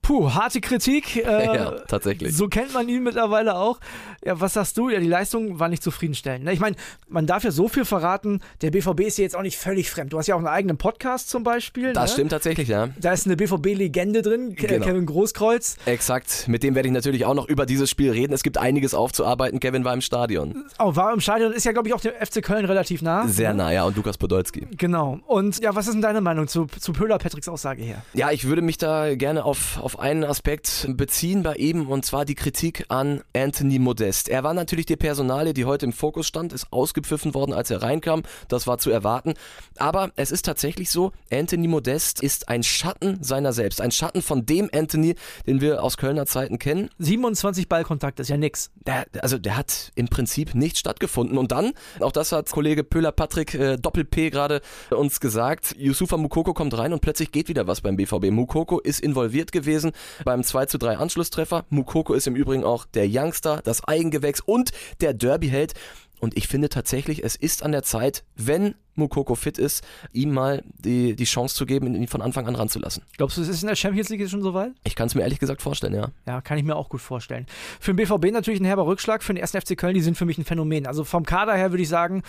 Puh, 0.09 0.33
harte 0.33 0.59
Kritik. 0.59 1.17
Äh, 1.17 1.45
Ja, 1.59 1.71
tatsächlich. 1.87 2.35
So 2.35 2.47
kennt 2.47 2.73
man 2.73 2.89
ihn 2.89 3.03
mittlerweile 3.03 3.55
auch. 3.55 3.79
Ja, 4.25 4.39
was 4.41 4.53
sagst 4.53 4.75
du? 4.77 4.89
Ja, 4.89 4.99
die 4.99 5.07
Leistung 5.07 5.59
war 5.59 5.69
nicht 5.69 5.83
zufriedenstellend. 5.83 6.45
Ne? 6.45 6.51
Ich 6.51 6.59
meine, 6.59 6.75
man 7.07 7.27
darf 7.27 7.43
ja 7.43 7.51
so 7.51 7.67
viel 7.67 7.85
verraten. 7.85 8.41
Der 8.61 8.71
BVB 8.71 9.01
ist 9.01 9.19
ja 9.19 9.23
jetzt 9.23 9.35
auch 9.35 9.43
nicht 9.43 9.57
völlig 9.57 9.91
fremd. 9.91 10.11
Du 10.11 10.17
hast 10.17 10.25
ja 10.25 10.33
auch 10.33 10.39
einen 10.39 10.47
eigenen 10.47 10.77
Podcast 10.77 11.29
zum 11.29 11.43
Beispiel. 11.43 11.93
Das 11.93 12.09
ne? 12.11 12.13
stimmt 12.13 12.31
tatsächlich, 12.31 12.67
ja. 12.69 12.89
Da 12.99 13.13
ist 13.13 13.27
eine 13.27 13.35
BVB-Legende 13.35 14.23
drin, 14.23 14.55
Genau. 14.55 14.83
Kevin 14.83 15.05
Großkreuz. 15.05 15.77
Exakt. 15.85 16.47
Mit 16.47 16.63
dem 16.63 16.73
werde 16.73 16.87
ich 16.87 16.93
natürlich 16.93 17.25
auch 17.25 17.35
noch 17.35 17.47
über 17.47 17.67
dieses 17.67 17.89
Spiel 17.89 18.11
reden. 18.11 18.33
Es 18.33 18.41
gibt 18.41 18.57
einiges 18.57 18.95
aufzuarbeiten. 18.95 19.59
Kevin 19.59 19.85
war 19.85 19.93
im 19.93 20.01
Stadion. 20.01 20.65
Oh, 20.79 20.95
war 20.95 21.13
im 21.13 21.19
Stadion, 21.19 21.53
ist 21.53 21.65
ja, 21.65 21.71
glaube 21.71 21.87
ich, 21.87 21.93
auch 21.93 22.01
dem 22.01 22.13
FC 22.13 22.41
Köln 22.41 22.65
relativ 22.65 23.03
nah. 23.03 23.27
Sehr 23.27 23.53
nah, 23.53 23.71
ja. 23.71 23.83
Und 23.83 23.95
Lukas 23.95 24.17
Podolski. 24.17 24.67
Genau. 24.75 25.19
Und 25.27 25.59
ja, 25.59 25.75
was 25.75 25.85
ist 25.85 25.93
denn 25.93 26.01
deine 26.01 26.21
Meinung 26.21 26.47
zu, 26.47 26.65
zu 26.79 26.93
Pöhler 26.93 27.19
Patricks 27.19 27.47
Aussage 27.47 27.83
hier? 27.83 28.01
Ja, 28.13 28.31
ich 28.31 28.45
würde 28.45 28.61
mich 28.61 28.77
da 28.77 29.15
gerne 29.15 29.45
auf, 29.45 29.79
auf 29.79 29.98
einen 29.99 30.23
Aspekt 30.23 30.87
beziehen 30.89 31.43
bei 31.43 31.55
ihm 31.55 31.87
und 31.87 32.05
zwar 32.05 32.25
die 32.25 32.35
Kritik 32.35 32.85
an 32.89 33.21
Anthony 33.35 33.79
Modest. 33.79 34.29
Er 34.29 34.43
war 34.43 34.53
natürlich 34.53 34.85
die 34.85 34.95
Personalie, 34.95 35.53
die 35.53 35.65
heute 35.65 35.85
im 35.85 35.93
Fokus 35.93 36.27
stand, 36.27 36.53
ist 36.53 36.71
ausgepfiffen 36.71 37.33
worden, 37.33 37.53
als 37.53 37.69
er 37.69 37.81
reinkam. 37.81 38.23
Das 38.47 38.67
war 38.67 38.77
zu 38.77 38.89
erwarten. 38.89 39.33
Aber 39.77 40.11
es 40.15 40.31
ist 40.31 40.45
tatsächlich 40.45 40.89
so, 40.89 41.11
Anthony 41.31 41.67
Modest 41.67 42.23
ist 42.23 42.49
ein 42.49 42.63
Schatten 42.63 43.23
seiner 43.23 43.53
selbst. 43.53 43.81
Ein 43.81 43.91
Schatten 43.91 44.21
von 44.21 44.45
dem 44.45 44.69
Anthony, 44.73 45.15
den 45.45 45.61
wir 45.61 45.83
aus 45.83 45.97
Kölner 45.97 46.25
Zeiten 46.25 46.59
kennen. 46.59 46.89
27 46.99 47.67
Ballkontakte 47.67 48.21
ist 48.21 48.29
ja 48.29 48.37
nix. 48.37 48.71
Der, 48.85 49.05
also 49.21 49.37
der 49.37 49.57
hat 49.57 49.91
im 49.95 50.07
Prinzip 50.07 50.55
nicht 50.55 50.77
stattgefunden. 50.77 51.37
Und 51.37 51.51
dann, 51.51 51.73
auch 51.99 52.11
das 52.11 52.31
hat 52.31 52.49
Kollege 52.51 52.83
Pöhler 52.83 53.11
Patrick 53.11 53.53
äh, 53.53 53.77
Doppel-P 53.77 54.29
gerade 54.29 54.61
uns 54.89 55.19
gesagt, 55.19 55.75
Yusufa 55.77 56.17
Mukoko 56.17 56.53
kommt 56.53 56.77
rein 56.77 56.93
und 56.93 57.01
plötzlich 57.01 57.31
geht 57.31 57.49
wieder 57.49 57.67
was 57.67 57.81
beim 57.81 57.95
BVB. 57.95 58.31
Mukoko 58.31 58.79
ist 58.79 58.99
involviert 58.99 59.51
gewesen 59.51 59.88
beim 60.25 60.43
2 60.43 60.65
zu 60.65 60.77
3 60.77 60.97
Anschlusstreffer. 60.97 61.65
Mukoko 61.69 62.13
ist 62.13 62.27
im 62.27 62.35
Übrigen 62.35 62.63
auch 62.63 62.85
der 62.85 63.07
Youngster, 63.07 63.61
das 63.63 63.83
Eigengewächs 63.83 64.41
und 64.41 64.71
der 65.01 65.13
Derby-Held. 65.13 65.73
Und 66.19 66.35
ich 66.37 66.47
finde 66.47 66.69
tatsächlich, 66.69 67.23
es 67.23 67.35
ist 67.35 67.63
an 67.63 67.71
der 67.71 67.83
Zeit, 67.83 68.23
wenn 68.35 68.75
Mukoko 68.99 69.35
fit 69.35 69.57
ist, 69.57 69.83
ihm 70.13 70.31
mal 70.33 70.63
die, 70.77 71.15
die 71.15 71.23
Chance 71.25 71.55
zu 71.55 71.65
geben, 71.65 71.95
ihn 71.95 72.07
von 72.07 72.21
Anfang 72.21 72.47
an 72.47 72.55
ranzulassen. 72.55 73.03
Glaubst 73.17 73.37
du, 73.37 73.41
es 73.41 73.47
ist 73.47 73.61
in 73.63 73.67
der 73.67 73.75
Champions 73.75 74.09
League 74.09 74.29
schon 74.29 74.41
soweit? 74.43 74.71
Ich 74.83 74.95
kann 74.95 75.07
es 75.07 75.15
mir 75.15 75.21
ehrlich 75.23 75.39
gesagt 75.39 75.61
vorstellen, 75.61 75.95
ja. 75.95 76.09
Ja, 76.27 76.41
kann 76.41 76.57
ich 76.57 76.63
mir 76.63 76.75
auch 76.75 76.89
gut 76.89 77.01
vorstellen. 77.01 77.47
Für 77.79 77.93
den 77.93 77.97
BVB 77.97 78.31
natürlich 78.31 78.59
ein 78.59 78.65
herber 78.65 78.85
Rückschlag, 78.85 79.23
für 79.23 79.33
den 79.33 79.41
1. 79.41 79.51
FC 79.51 79.75
Köln, 79.77 79.95
die 79.95 80.01
sind 80.01 80.17
für 80.17 80.25
mich 80.25 80.37
ein 80.37 80.45
Phänomen. 80.45 80.85
Also 80.85 81.03
vom 81.03 81.25
Kader 81.25 81.55
her 81.55 81.71
würde 81.71 81.81
ich 81.83 81.89
sagen, 81.89 82.21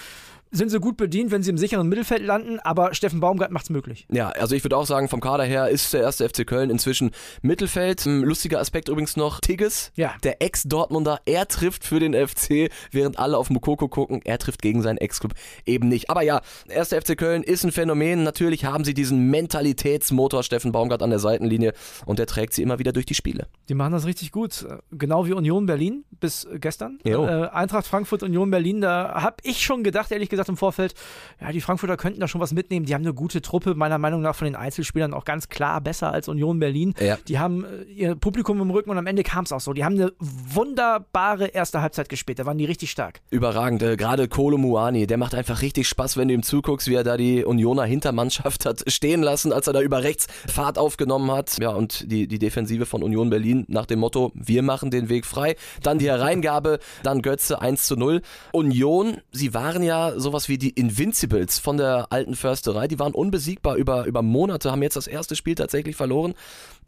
sind 0.52 0.68
sie 0.70 0.80
gut 0.80 0.96
bedient, 0.96 1.30
wenn 1.30 1.44
sie 1.44 1.50
im 1.50 1.58
sicheren 1.58 1.88
Mittelfeld 1.88 2.22
landen, 2.24 2.58
aber 2.58 2.92
Steffen 2.92 3.20
Baumgart 3.20 3.52
macht's 3.52 3.70
möglich. 3.70 4.06
Ja, 4.10 4.30
also 4.30 4.56
ich 4.56 4.64
würde 4.64 4.76
auch 4.76 4.84
sagen, 4.86 5.08
vom 5.08 5.20
Kader 5.20 5.44
her 5.44 5.68
ist 5.68 5.92
der 5.92 6.00
erste 6.00 6.28
FC 6.28 6.44
Köln 6.44 6.70
inzwischen 6.70 7.12
Mittelfeld. 7.40 8.04
Ein 8.04 8.22
lustiger 8.22 8.58
Aspekt 8.58 8.88
übrigens 8.88 9.16
noch, 9.16 9.38
Tigges, 9.38 9.92
Ja. 9.94 10.14
der 10.24 10.42
Ex-Dortmunder, 10.42 11.20
er 11.24 11.46
trifft 11.46 11.84
für 11.84 12.00
den 12.00 12.14
FC, 12.14 12.68
während 12.90 13.16
alle 13.20 13.38
auf 13.38 13.48
Mukoko 13.48 13.86
gucken, 13.86 14.22
er 14.24 14.38
trifft 14.38 14.60
gegen 14.60 14.82
seinen 14.82 14.98
Ex-Club 14.98 15.34
eben 15.66 15.88
nicht. 15.88 16.10
Aber 16.10 16.22
ja, 16.22 16.40
erster 16.68 17.00
FC 17.00 17.16
Köln 17.16 17.42
ist 17.42 17.64
ein 17.64 17.72
Phänomen. 17.72 18.22
Natürlich 18.22 18.64
haben 18.64 18.84
sie 18.84 18.94
diesen 18.94 19.30
Mentalitätsmotor 19.30 20.42
Steffen 20.42 20.72
Baumgart 20.72 21.02
an 21.02 21.10
der 21.10 21.18
Seitenlinie 21.18 21.72
und 22.06 22.18
der 22.18 22.26
trägt 22.26 22.52
sie 22.52 22.62
immer 22.62 22.78
wieder 22.78 22.92
durch 22.92 23.06
die 23.06 23.14
Spiele. 23.14 23.46
Die 23.68 23.74
machen 23.74 23.92
das 23.92 24.06
richtig 24.06 24.32
gut. 24.32 24.66
Genau 24.90 25.26
wie 25.26 25.32
Union 25.32 25.66
Berlin 25.66 26.04
bis 26.20 26.46
gestern. 26.60 26.98
Äh, 27.04 27.14
Eintracht 27.14 27.86
Frankfurt, 27.86 28.22
Union 28.22 28.50
Berlin, 28.50 28.80
da 28.80 29.22
habe 29.22 29.36
ich 29.42 29.64
schon 29.64 29.82
gedacht, 29.82 30.10
ehrlich 30.12 30.28
gesagt 30.28 30.48
im 30.48 30.56
Vorfeld, 30.56 30.94
ja, 31.40 31.50
die 31.52 31.60
Frankfurter 31.60 31.96
könnten 31.96 32.20
da 32.20 32.28
schon 32.28 32.40
was 32.40 32.52
mitnehmen. 32.52 32.86
Die 32.86 32.94
haben 32.94 33.02
eine 33.02 33.14
gute 33.14 33.42
Truppe, 33.42 33.74
meiner 33.74 33.98
Meinung 33.98 34.20
nach 34.20 34.34
von 34.34 34.44
den 34.44 34.56
Einzelspielern 34.56 35.14
auch 35.14 35.24
ganz 35.24 35.48
klar 35.48 35.80
besser 35.80 36.12
als 36.12 36.28
Union 36.28 36.58
Berlin. 36.58 36.94
Ja. 37.00 37.18
Die 37.26 37.38
haben 37.38 37.64
äh, 37.64 37.82
ihr 37.84 38.14
Publikum 38.14 38.60
im 38.60 38.70
Rücken 38.70 38.90
und 38.90 38.98
am 38.98 39.06
Ende 39.06 39.22
kam 39.22 39.44
es 39.44 39.52
auch 39.52 39.60
so. 39.60 39.72
Die 39.72 39.84
haben 39.84 39.94
eine 39.94 40.12
wunderbare 40.18 41.46
erste 41.46 41.80
Halbzeit 41.80 42.08
gespielt. 42.08 42.38
Da 42.38 42.46
waren 42.46 42.58
die 42.58 42.64
richtig 42.64 42.90
stark. 42.90 43.20
Überragend. 43.30 43.82
Äh, 43.82 43.96
Gerade 43.96 44.28
Kolo 44.28 44.58
Muani, 44.58 45.06
der 45.06 45.16
macht 45.16 45.34
einfach 45.34 45.62
richtig 45.62 45.88
Spaß, 45.88 46.16
wenn 46.16 46.28
du 46.28 46.34
ihm 46.34 46.42
zuguckst, 46.42 46.88
wie 46.88 46.94
er 46.94 47.04
da 47.04 47.16
die 47.16 47.44
Unioner 47.44 47.84
Hintermannschaft 47.84 48.66
hat 48.66 48.84
stehen 48.86 49.22
lassen, 49.22 49.52
als 49.52 49.66
er 49.66 49.72
da 49.72 49.80
über 49.80 50.02
rechts 50.02 50.26
Fahrt 50.46 50.78
aufgenommen 50.78 51.30
hat. 51.30 51.58
Ja, 51.60 51.70
und 51.70 52.10
die, 52.10 52.26
die 52.26 52.38
Defensive 52.38 52.86
von 52.86 53.02
Union 53.02 53.30
Berlin 53.30 53.64
nach 53.68 53.86
dem 53.86 54.00
Motto, 54.00 54.32
wir 54.34 54.62
machen 54.62 54.90
den 54.90 55.08
Weg 55.08 55.26
frei. 55.26 55.56
Dann 55.82 55.98
die 55.98 56.09
Reingabe, 56.18 56.78
dann 57.02 57.22
Götze 57.22 57.60
1 57.60 57.84
zu 57.84 57.96
0. 57.96 58.22
Union, 58.52 59.18
sie 59.32 59.54
waren 59.54 59.82
ja 59.82 60.18
sowas 60.18 60.48
wie 60.48 60.58
die 60.58 60.70
Invincibles 60.70 61.58
von 61.58 61.76
der 61.76 62.08
alten 62.10 62.34
Försterei. 62.34 62.88
Die 62.88 62.98
waren 62.98 63.12
unbesiegbar 63.12 63.76
über, 63.76 64.06
über 64.06 64.22
Monate, 64.22 64.72
haben 64.72 64.82
jetzt 64.82 64.96
das 64.96 65.06
erste 65.06 65.36
Spiel 65.36 65.54
tatsächlich 65.54 65.96
verloren. 65.96 66.34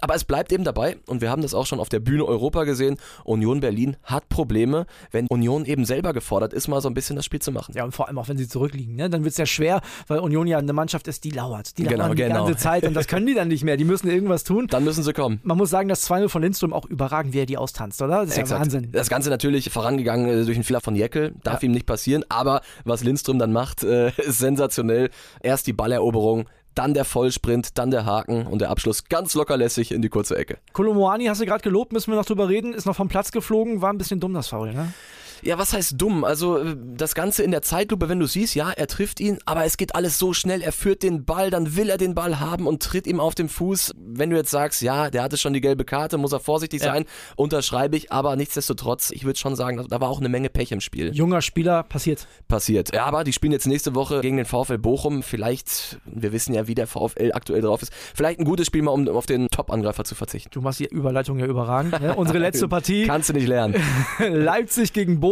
Aber 0.01 0.17
es 0.17 0.25
bleibt 0.25 0.51
eben 0.53 0.65
dabei 0.65 0.97
und 1.07 1.21
wir 1.21 1.31
haben 1.31 1.43
das 1.43 1.55
auch 1.55 1.67
schon 1.67 1.79
auf 1.79 1.89
der 1.89 2.01
Bühne 2.01 2.25
Europa 2.25 2.65
gesehen. 2.65 2.97
Union 3.23 3.61
Berlin 3.61 3.97
hat 4.03 4.29
Probleme, 4.29 4.87
wenn 5.13 5.29
Union 5.29 5.65
eben 5.65 5.85
selber 5.85 6.13
gefordert 6.13 6.53
ist, 6.53 6.67
mal 6.67 6.81
so 6.81 6.89
ein 6.89 6.95
bisschen 6.95 7.15
das 7.15 7.25
Spiel 7.25 7.41
zu 7.41 7.53
machen. 7.53 7.73
Ja, 7.77 7.85
und 7.85 7.93
vor 7.93 8.09
allem 8.09 8.19
auch, 8.19 8.29
wenn 8.29 8.37
sie 8.37 8.49
zurückliegen. 8.49 8.97
Ne? 8.97 9.09
Dann 9.09 9.23
wird 9.23 9.31
es 9.33 9.39
ja 9.39 9.47
schwer, 9.47 9.81
weil 10.09 10.19
Union 10.19 10.49
ja 10.49 10.59
eine 10.59 10.73
Mannschaft 10.73 11.07
ist, 11.07 11.23
die 11.23 11.31
lauert. 11.31 11.79
Die 11.79 11.85
lauert 11.85 11.93
Genau, 11.97 12.09
die 12.15 12.23
genau. 12.23 12.45
ganze 12.47 12.57
Zeit 12.59 12.83
und 12.85 12.95
das 12.95 13.07
können 13.07 13.27
die 13.27 13.35
dann 13.35 13.47
nicht 13.47 13.63
mehr. 13.63 13.77
Die 13.77 13.85
müssen 13.85 14.11
irgendwas 14.11 14.43
tun. 14.43 14.67
Dann 14.69 14.83
müssen 14.83 15.05
sie 15.05 15.13
kommen. 15.13 15.39
Man 15.45 15.57
muss 15.57 15.71
sagen, 15.71 15.89
das 15.89 16.09
2-0 16.11 16.29
von 16.29 16.43
Lindström 16.43 16.73
auch 16.73 16.87
überragend, 16.87 17.33
wie 17.33 17.39
er 17.39 17.47
die 17.47 17.57
austanzt, 17.57 18.03
oder? 18.03 18.23
Das 18.23 18.31
ist 18.31 18.37
ja 18.37 18.43
Exakt. 18.43 18.61
Wahnsinn. 18.61 18.89
Das 18.91 19.09
Ganze 19.13 19.29
natürlich 19.29 19.69
vorangegangen 19.69 20.27
äh, 20.27 20.45
durch 20.47 20.57
einen 20.57 20.65
Fehler 20.65 20.81
von 20.81 20.97
Jeckel. 20.97 21.35
Darf 21.45 21.63
ihm 21.63 21.73
nicht 21.73 21.85
passieren. 21.85 22.25
Aber 22.31 22.63
was 22.87 23.05
Lindström 23.05 23.39
dann 23.39 23.53
macht, 23.53 23.85
äh, 23.85 24.09
ist 24.17 24.39
sensationell. 24.39 25.11
Erst 25.43 25.67
die 25.67 25.75
Balleroberung, 25.75 26.49
dann 26.75 26.95
der 26.95 27.05
Vollsprint, 27.05 27.77
dann 27.77 27.91
der 27.91 28.07
Haken 28.07 28.47
und 28.47 28.61
der 28.61 28.71
Abschluss 28.71 29.05
ganz 29.11 29.35
lockerlässig 29.35 29.93
in 29.93 30.01
die 30.01 30.09
kurze 30.09 30.35
Ecke. 30.39 30.57
Kolomoani 30.73 31.27
hast 31.27 31.43
du 31.43 31.45
gerade 31.45 31.63
gelobt, 31.63 31.93
müssen 31.93 32.11
wir 32.11 32.17
noch 32.17 32.25
drüber 32.25 32.49
reden. 32.49 32.73
Ist 32.73 32.87
noch 32.87 32.97
vom 32.97 33.09
Platz 33.09 33.33
geflogen, 33.33 33.83
war 33.83 33.93
ein 33.93 33.99
bisschen 33.99 34.19
dumm, 34.19 34.33
das 34.33 34.49
Foul, 34.49 34.73
ne? 34.73 34.95
Ja, 35.43 35.59
was 35.59 35.73
heißt 35.73 35.95
dumm? 36.01 36.25
Also 36.25 36.59
äh, 36.59 36.77
das 36.97 37.15
Ganze 37.15 37.43
in 37.43 37.51
der 37.51 37.63
Zeitlupe, 37.63 38.09
wenn 38.09 38.21
du 38.21 38.27
siehst, 38.27 38.55
ja, 38.55 38.71
er 38.71 38.87
trifft 38.87 39.21
ihn, 39.21 39.39
aber 39.45 39.65
es 39.65 39.77
geht 39.77 39.95
alles 39.95 40.19
so 40.19 40.33
schnell, 40.33 40.63
er 40.63 40.73
führt 40.73 41.03
den 41.03 41.25
Ball, 41.25 41.51
dann 41.51 41.77
will 41.77 41.91
er 41.91 41.99
den 41.99 42.15
Ball 42.15 42.39
haben 42.41 42.67
und 42.67 42.83
tritt 42.83 43.07
ihm 43.07 43.19
auf 43.21 43.35
den 43.35 43.49
Fuß. 43.49 43.93
Wenn 43.99 44.31
du 44.31 44.37
jetzt 44.37 44.51
sagst, 44.51 44.83
ja, 44.83 45.11
der 45.11 45.23
hatte 45.25 45.37
schon 45.37 45.53
die 45.53 45.61
gelbe 45.61 45.85
Karte, 45.85 46.17
muss 46.19 46.33
er 46.33 46.39
vorsichtig 46.41 46.83
Ja. 46.83 46.93
sein, 46.93 47.07
unterschreibe 47.37 47.97
ich, 47.97 48.13
aber 48.13 48.37
nichtsdestotrotz, 48.37 49.11
ich 49.11 49.25
würde 49.25 49.39
schon 49.39 49.57
sagen, 49.57 49.85
da 49.89 50.01
war 50.01 50.09
auch 50.09 50.21
eine 50.21 50.29
Menge 50.29 50.49
Pech 50.49 50.71
im 50.71 50.81
Spiel 50.81 51.13
Junger 51.15 51.43
Spieler, 51.43 51.83
passiert. 51.83 52.29
passiert. 52.47 52.95
Ja, 52.95 53.05
aber 53.07 53.25
die 53.25 53.33
spielen 53.33 53.53
jetzt 53.53 53.67
nächste 53.67 53.97
Woche 53.97 54.21
gegen 54.21 54.37
den 54.37 54.47
VfL 54.47 54.79
Bochum. 54.79 55.23
Vielleicht, 55.25 55.99
wir 56.05 56.33
wissen 56.33 56.55
ja, 56.55 56.69
wie 56.69 56.75
der 56.77 56.87
VfL 56.87 57.33
aktuell 57.33 57.63
drauf 57.63 57.83
ist, 57.83 57.93
vielleicht 58.15 58.39
ein 58.39 58.45
gutes 58.45 58.67
Spiel 58.69 58.83
mal, 58.83 58.93
um 58.93 59.09
auf 59.09 59.27
den 59.27 59.49
Top-Angreifer 59.49 60.05
zu 60.05 60.15
verzichten. 60.15 60.51
Du 60.53 60.61
machst 60.61 60.79
die 60.79 60.87
Überleitung 60.87 61.39
ja 61.41 61.47
überragend. 61.47 62.01
Ne? 62.01 62.15
Unsere 62.15 62.39
letzte 62.41 62.69
Partie, 62.69 63.07
Kannst 63.07 63.29
du 63.29 63.33
nicht 63.33 63.49
lernen. 63.49 63.75
Leipzig 64.21 64.93
gegen 64.93 65.19
Bochum. 65.19 65.32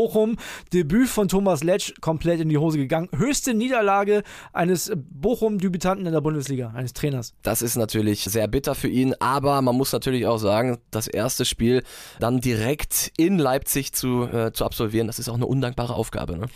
Debüt 0.72 1.08
von 1.08 1.28
Thomas 1.28 1.62
Letsch, 1.62 1.92
komplett 2.00 2.40
in 2.40 2.48
die 2.48 2.58
Hose 2.58 2.78
gegangen. 2.78 3.08
Höchste 3.14 3.54
Niederlage 3.54 4.22
eines 4.52 4.92
Bochum-Debütanten 4.94 6.06
in 6.06 6.12
der 6.12 6.20
Bundesliga, 6.20 6.72
eines 6.74 6.92
Trainers. 6.92 7.34
Das 7.42 7.62
ist 7.62 7.76
natürlich 7.76 8.24
sehr 8.24 8.48
bitter 8.48 8.74
für 8.74 8.88
ihn, 8.88 9.14
aber 9.20 9.60
man 9.62 9.76
muss 9.76 9.92
natürlich 9.92 10.26
auch 10.26 10.38
sagen, 10.38 10.78
das 10.90 11.06
erste 11.06 11.44
Spiel 11.44 11.82
dann 12.18 12.40
direkt 12.40 13.12
in 13.16 13.38
Leipzig 13.38 13.92
zu, 13.92 14.24
äh, 14.24 14.52
zu 14.52 14.64
absolvieren, 14.64 15.06
das 15.06 15.18
ist 15.18 15.28
auch 15.28 15.34
eine 15.34 15.46
undankbare 15.46 15.94
Aufgabe. 15.94 16.38
Ne? 16.38 16.46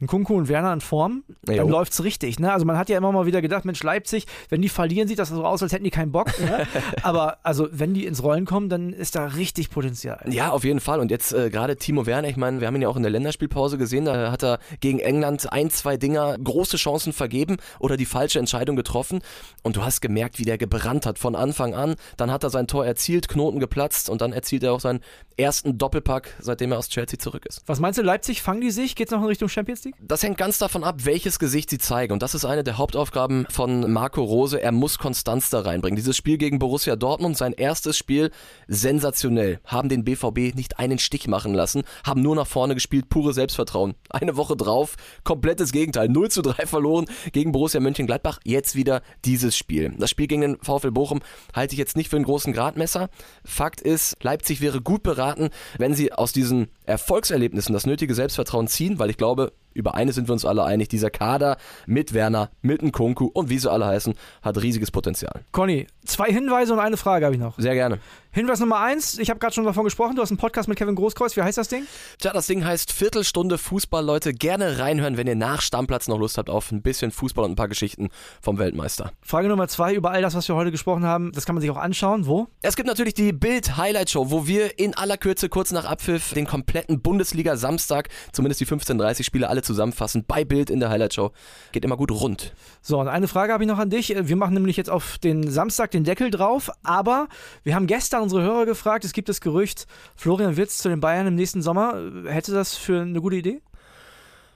Ein 0.00 0.06
Kunku 0.06 0.34
und 0.34 0.48
Werner 0.48 0.72
in 0.72 0.80
Form, 0.80 1.24
dann 1.42 1.56
Jo. 1.56 1.68
läuft's 1.68 2.02
richtig. 2.02 2.38
Ne? 2.38 2.50
Also 2.50 2.64
man 2.64 2.78
hat 2.78 2.88
ja 2.88 2.96
immer 2.96 3.12
mal 3.12 3.26
wieder 3.26 3.42
gedacht, 3.42 3.66
Mensch, 3.66 3.82
Leipzig, 3.82 4.26
wenn 4.48 4.62
die 4.62 4.70
verlieren, 4.70 5.08
sieht 5.08 5.18
das 5.18 5.28
so 5.28 5.44
aus, 5.44 5.62
als 5.62 5.72
hätten 5.72 5.84
die 5.84 5.90
keinen 5.90 6.10
Bock. 6.10 6.28
Ne? 6.40 6.66
Aber 7.02 7.38
also 7.42 7.68
wenn 7.70 7.92
die 7.92 8.06
ins 8.06 8.22
Rollen 8.22 8.46
kommen, 8.46 8.70
dann 8.70 8.94
ist 8.94 9.14
da 9.14 9.26
richtig 9.26 9.68
Potenzial. 9.68 10.24
Ja, 10.28 10.50
auf 10.52 10.64
jeden 10.64 10.80
Fall. 10.80 11.00
Und 11.00 11.10
jetzt 11.10 11.32
äh, 11.34 11.50
gerade 11.50 11.76
Timo 11.76 12.06
Werner, 12.06 12.28
ich 12.28 12.38
meine, 12.38 12.60
wir 12.60 12.66
haben 12.66 12.76
ihn 12.76 12.82
ja 12.82 12.88
auch 12.88 12.96
in 12.96 13.02
der 13.02 13.12
Länderspielpause 13.12 13.76
gesehen, 13.76 14.06
da 14.06 14.32
hat 14.32 14.42
er 14.42 14.58
gegen 14.80 15.00
England 15.00 15.52
ein, 15.52 15.68
zwei 15.68 15.98
Dinger, 15.98 16.38
große 16.38 16.78
Chancen 16.78 17.12
vergeben 17.12 17.58
oder 17.78 17.98
die 17.98 18.06
falsche 18.06 18.38
Entscheidung 18.38 18.76
getroffen. 18.76 19.20
Und 19.62 19.76
du 19.76 19.84
hast 19.84 20.00
gemerkt, 20.00 20.38
wie 20.38 20.44
der 20.44 20.56
gebrannt 20.56 21.04
hat 21.04 21.18
von 21.18 21.36
Anfang 21.36 21.74
an. 21.74 21.96
Dann 22.16 22.30
hat 22.30 22.42
er 22.42 22.48
sein 22.48 22.66
Tor 22.66 22.86
erzielt, 22.86 23.28
Knoten 23.28 23.60
geplatzt 23.60 24.08
und 24.08 24.22
dann 24.22 24.32
erzielt 24.32 24.62
er 24.62 24.72
auch 24.72 24.80
seinen 24.80 25.00
ersten 25.36 25.78
Doppelpack, 25.78 26.36
seitdem 26.40 26.72
er 26.72 26.78
aus 26.78 26.88
Chelsea 26.88 27.18
zurück 27.18 27.44
ist. 27.46 27.62
Was 27.66 27.80
meinst 27.80 27.98
du, 27.98 28.02
Leipzig, 28.02 28.42
fangen 28.42 28.60
die 28.60 28.70
sich? 28.70 28.96
Geht's 28.96 29.10
noch 29.10 29.20
in 29.20 29.26
Richtung 29.26 29.48
Champions 29.48 29.84
League? 29.84 29.89
Das 30.00 30.22
hängt 30.22 30.38
ganz 30.38 30.58
davon 30.58 30.84
ab, 30.84 31.04
welches 31.04 31.38
Gesicht 31.38 31.70
sie 31.70 31.78
zeigen. 31.78 32.12
Und 32.12 32.22
das 32.22 32.34
ist 32.34 32.44
eine 32.44 32.64
der 32.64 32.78
Hauptaufgaben 32.78 33.46
von 33.50 33.90
Marco 33.92 34.22
Rose. 34.22 34.60
Er 34.60 34.72
muss 34.72 34.98
Konstanz 34.98 35.50
da 35.50 35.60
reinbringen. 35.60 35.96
Dieses 35.96 36.16
Spiel 36.16 36.38
gegen 36.38 36.58
Borussia 36.58 36.96
Dortmund, 36.96 37.36
sein 37.36 37.52
erstes 37.52 37.96
Spiel, 37.96 38.30
sensationell. 38.68 39.60
Haben 39.64 39.88
den 39.88 40.04
BVB 40.04 40.54
nicht 40.54 40.78
einen 40.78 40.98
Stich 40.98 41.28
machen 41.28 41.54
lassen, 41.54 41.82
haben 42.04 42.22
nur 42.22 42.36
nach 42.36 42.46
vorne 42.46 42.74
gespielt, 42.74 43.08
pure 43.08 43.32
Selbstvertrauen. 43.32 43.94
Eine 44.08 44.36
Woche 44.36 44.56
drauf, 44.56 44.96
komplettes 45.24 45.72
Gegenteil. 45.72 46.08
0 46.08 46.30
zu 46.30 46.42
3 46.42 46.66
verloren 46.66 47.06
gegen 47.32 47.52
Borussia 47.52 47.80
Mönchengladbach. 47.80 48.40
Jetzt 48.44 48.74
wieder 48.74 49.02
dieses 49.24 49.56
Spiel. 49.56 49.94
Das 49.98 50.10
Spiel 50.10 50.26
gegen 50.26 50.42
den 50.42 50.58
VfL 50.62 50.90
Bochum 50.90 51.20
halte 51.54 51.74
ich 51.74 51.78
jetzt 51.78 51.96
nicht 51.96 52.10
für 52.10 52.16
einen 52.16 52.24
großen 52.24 52.52
Gradmesser. 52.52 53.10
Fakt 53.44 53.80
ist, 53.80 54.16
Leipzig 54.22 54.60
wäre 54.60 54.80
gut 54.80 55.02
beraten, 55.02 55.50
wenn 55.78 55.94
sie 55.94 56.12
aus 56.12 56.32
diesen 56.32 56.68
Erfolgserlebnissen 56.84 57.72
das 57.72 57.86
nötige 57.86 58.14
Selbstvertrauen 58.14 58.66
ziehen, 58.66 58.98
weil 58.98 59.10
ich 59.10 59.16
glaube, 59.16 59.52
über 59.72 59.94
eines 59.94 60.14
sind 60.14 60.28
wir 60.28 60.32
uns 60.32 60.44
alle 60.44 60.64
einig, 60.64 60.88
dieser 60.88 61.10
Kader 61.10 61.56
mit 61.86 62.14
Werner, 62.14 62.50
mit 62.62 62.82
Nkunku 62.82 63.26
und 63.26 63.50
wie 63.50 63.58
sie 63.58 63.70
alle 63.70 63.86
heißen, 63.86 64.14
hat 64.42 64.62
riesiges 64.62 64.90
Potenzial. 64.90 65.42
Conny, 65.52 65.86
zwei 66.04 66.26
Hinweise 66.26 66.72
und 66.72 66.78
eine 66.78 66.96
Frage 66.96 67.24
habe 67.26 67.34
ich 67.34 67.40
noch. 67.40 67.58
Sehr 67.58 67.74
gerne. 67.74 67.98
Hinweis 68.32 68.60
Nummer 68.60 68.78
eins, 68.78 69.18
ich 69.18 69.28
habe 69.28 69.40
gerade 69.40 69.52
schon 69.52 69.64
davon 69.64 69.82
gesprochen, 69.82 70.14
du 70.14 70.22
hast 70.22 70.30
einen 70.30 70.38
Podcast 70.38 70.68
mit 70.68 70.78
Kevin 70.78 70.94
Großkreuz. 70.94 71.36
Wie 71.36 71.42
heißt 71.42 71.58
das 71.58 71.66
Ding? 71.66 71.84
Tja, 72.20 72.32
das 72.32 72.46
Ding 72.46 72.64
heißt 72.64 72.92
Viertelstunde 72.92 73.58
Fußball, 73.58 74.04
Leute. 74.04 74.32
Gerne 74.32 74.78
reinhören, 74.78 75.16
wenn 75.16 75.26
ihr 75.26 75.34
nach 75.34 75.60
Stammplatz 75.60 76.06
noch 76.06 76.16
Lust 76.16 76.38
habt 76.38 76.48
auf 76.48 76.70
ein 76.70 76.80
bisschen 76.80 77.10
Fußball 77.10 77.44
und 77.44 77.52
ein 77.52 77.56
paar 77.56 77.66
Geschichten 77.66 78.08
vom 78.40 78.58
Weltmeister. 78.58 79.12
Frage 79.20 79.48
Nummer 79.48 79.66
zwei, 79.66 79.94
über 79.94 80.12
all 80.12 80.22
das, 80.22 80.36
was 80.36 80.46
wir 80.46 80.54
heute 80.54 80.70
gesprochen 80.70 81.04
haben, 81.04 81.32
das 81.32 81.44
kann 81.44 81.56
man 81.56 81.60
sich 81.60 81.72
auch 81.72 81.76
anschauen. 81.76 82.26
Wo? 82.26 82.46
Es 82.62 82.76
gibt 82.76 82.86
natürlich 82.86 83.14
die 83.14 83.32
Bild 83.32 83.76
Highlight 83.76 84.10
Show, 84.10 84.30
wo 84.30 84.46
wir 84.46 84.78
in 84.78 84.94
aller 84.94 85.16
Kürze 85.16 85.48
kurz 85.48 85.72
nach 85.72 85.84
Abpfiff 85.84 86.32
den 86.32 86.46
kompletten 86.46 87.02
Bundesliga 87.02 87.56
Samstag, 87.56 88.10
zumindest 88.30 88.60
die 88.60 88.66
15:30 88.66 89.24
Spiele 89.24 89.48
alle 89.48 89.59
zusammenfassen 89.62 90.24
bei 90.26 90.44
Bild 90.44 90.70
in 90.70 90.80
der 90.80 90.90
Highlight 90.90 91.14
Show. 91.14 91.32
Geht 91.72 91.84
immer 91.84 91.96
gut 91.96 92.10
rund. 92.10 92.54
So, 92.82 92.98
und 92.98 93.08
eine 93.08 93.28
Frage 93.28 93.52
habe 93.52 93.64
ich 93.64 93.68
noch 93.68 93.78
an 93.78 93.90
dich. 93.90 94.14
Wir 94.16 94.36
machen 94.36 94.54
nämlich 94.54 94.76
jetzt 94.76 94.90
auf 94.90 95.18
den 95.18 95.50
Samstag 95.50 95.90
den 95.90 96.04
Deckel 96.04 96.30
drauf, 96.30 96.70
aber 96.82 97.28
wir 97.62 97.74
haben 97.74 97.86
gestern 97.86 98.22
unsere 98.22 98.42
Hörer 98.42 98.66
gefragt, 98.66 99.04
es 99.04 99.12
gibt 99.12 99.28
das 99.28 99.40
Gerücht, 99.40 99.86
Florian 100.16 100.56
Wirtz 100.56 100.78
zu 100.78 100.88
den 100.88 101.00
Bayern 101.00 101.26
im 101.26 101.34
nächsten 101.34 101.62
Sommer. 101.62 101.94
Hätte 102.26 102.52
das 102.52 102.76
für 102.76 103.02
eine 103.02 103.20
gute 103.20 103.36
Idee? 103.36 103.60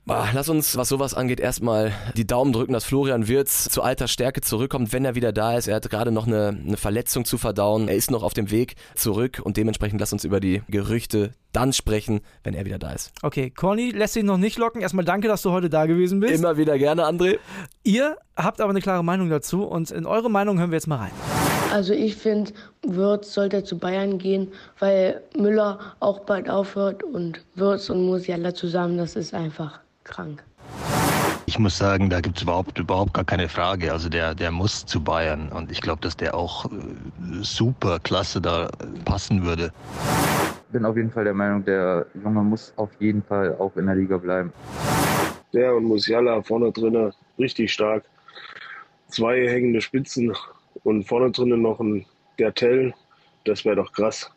Ah, 0.07 0.27
Lass 0.35 0.49
uns, 0.49 0.77
was 0.77 0.89
sowas 0.89 1.15
angeht, 1.15 1.39
erstmal 1.39 1.91
die 2.15 2.27
Daumen 2.27 2.53
drücken, 2.53 2.73
dass 2.73 2.85
Florian 2.85 3.27
Wirtz 3.27 3.67
zu 3.69 3.81
alter 3.81 4.07
Stärke 4.07 4.41
zurückkommt, 4.41 4.93
wenn 4.93 5.03
er 5.03 5.15
wieder 5.15 5.33
da 5.33 5.57
ist. 5.57 5.67
Er 5.67 5.77
hat 5.77 5.89
gerade 5.89 6.11
noch 6.11 6.27
eine, 6.27 6.49
eine 6.49 6.77
Verletzung 6.77 7.25
zu 7.25 7.39
verdauen. 7.39 7.87
Er 7.87 7.95
ist 7.95 8.11
noch 8.11 8.21
auf 8.21 8.35
dem 8.35 8.51
Weg 8.51 8.75
zurück 8.93 9.41
und 9.43 9.57
dementsprechend 9.57 9.99
lass 9.99 10.13
uns 10.13 10.23
über 10.23 10.39
die 10.39 10.61
Gerüchte 10.67 11.31
dann 11.53 11.73
sprechen, 11.73 12.21
wenn 12.43 12.53
er 12.53 12.65
wieder 12.65 12.77
da 12.77 12.91
ist. 12.91 13.13
Okay, 13.23 13.49
Conny 13.49 13.89
lässt 13.89 14.13
sich 14.13 14.23
noch 14.23 14.37
nicht 14.37 14.59
locken. 14.59 14.79
Erstmal 14.79 15.05
danke, 15.05 15.27
dass 15.27 15.41
du 15.41 15.49
heute 15.49 15.71
da 15.71 15.87
gewesen 15.87 16.19
bist. 16.19 16.35
Immer 16.35 16.55
wieder 16.57 16.77
gerne, 16.77 17.03
André. 17.07 17.39
Ihr 17.83 18.15
habt 18.35 18.61
aber 18.61 18.69
eine 18.69 18.81
klare 18.81 19.03
Meinung 19.03 19.31
dazu 19.31 19.63
und 19.63 19.89
in 19.89 20.05
eure 20.05 20.29
Meinung 20.29 20.59
hören 20.59 20.69
wir 20.69 20.75
jetzt 20.77 20.87
mal 20.87 20.97
rein. 20.97 21.11
Also 21.73 21.93
ich 21.93 22.15
finde, 22.15 22.51
Wirtz 22.85 23.33
sollte 23.33 23.63
zu 23.63 23.79
Bayern 23.79 24.19
gehen, 24.19 24.49
weil 24.77 25.21
Müller 25.35 25.79
auch 25.99 26.19
bald 26.19 26.47
aufhört 26.47 27.01
und 27.01 27.43
Wirtz 27.55 27.89
und 27.89 28.05
Musiala 28.05 28.53
zusammen, 28.53 28.97
das 28.97 29.15
ist 29.15 29.33
einfach 29.33 29.79
krank. 30.05 30.43
Ich 31.47 31.59
muss 31.59 31.77
sagen, 31.77 32.09
da 32.09 32.21
gibt 32.21 32.37
es 32.37 32.43
überhaupt, 32.43 32.79
überhaupt 32.79 33.13
gar 33.13 33.23
keine 33.23 33.47
Frage. 33.47 33.91
Also 33.91 34.09
der, 34.09 34.33
der 34.33 34.51
muss 34.51 34.85
zu 34.85 35.03
Bayern 35.03 35.49
und 35.49 35.71
ich 35.71 35.81
glaube, 35.81 36.01
dass 36.01 36.17
der 36.17 36.33
auch 36.33 36.65
äh, 36.65 36.69
super 37.41 37.99
klasse 37.99 38.41
da 38.41 38.69
passen 39.05 39.45
würde. 39.45 39.71
bin 40.71 40.85
auf 40.85 40.97
jeden 40.97 41.11
Fall 41.11 41.23
der 41.23 41.33
Meinung, 41.33 41.63
der 41.63 42.07
Junge 42.23 42.41
muss 42.41 42.73
auf 42.77 42.89
jeden 42.99 43.23
Fall 43.23 43.55
auch 43.59 43.75
in 43.75 43.85
der 43.85 43.95
Liga 43.95 44.17
bleiben. 44.17 44.51
Der 45.53 45.75
und 45.75 45.85
Musiala 45.85 46.41
vorne 46.41 46.71
drinne 46.71 47.13
richtig 47.37 47.71
stark. 47.71 48.03
Zwei 49.07 49.47
hängende 49.47 49.81
Spitzen 49.81 50.35
und 50.83 51.03
vorne 51.03 51.31
drinnen 51.31 51.61
noch 51.61 51.79
ein 51.79 52.05
Gertell. 52.37 52.93
Das 53.45 53.63
wäre 53.63 53.75
doch 53.75 53.91
krass. 53.93 54.31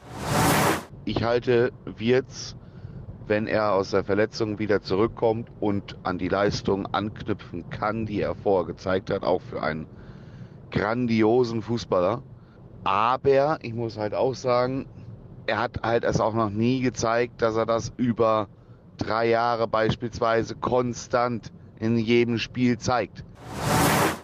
Ich 1.06 1.22
halte 1.22 1.72
Wirtz, 1.96 2.54
wenn 3.28 3.47
er 3.47 3.73
aus 3.73 3.90
der 3.90 4.04
Verletzung 4.04 4.58
wieder 4.58 4.82
zurückkommt 4.82 5.50
und 5.61 5.97
an 6.02 6.18
die 6.18 6.28
Leistung 6.28 6.87
anknüpfen 6.87 7.68
kann, 7.70 8.06
die 8.06 8.20
er 8.20 8.35
vorher 8.35 8.66
gezeigt 8.66 9.11
hat, 9.11 9.23
auch 9.23 9.42
für 9.42 9.62
einen 9.62 9.87
grandiosen 10.70 11.62
Fußballer. 11.62 12.23
Aber 12.85 13.58
ich 13.62 13.75
muss 13.75 13.99
halt 13.99 14.14
auch 14.14 14.35
sagen, 14.35 14.87
er 15.47 15.61
hat 15.61 15.82
halt 15.82 16.04
es 16.04 16.20
auch 16.20 16.35
noch 16.35 16.50
nie 16.50 16.80
gezeigt, 16.80 17.42
dass 17.42 17.56
er 17.56 17.66
das 17.66 17.92
über 17.97 18.49
drei 18.99 19.28
Jahre 19.28 19.66
beispielsweise 19.66 20.54
konstant 20.54 21.52
in 21.78 21.97
jedem 21.99 22.38
Spiel 22.38 22.78
zeigt. 22.78 23.25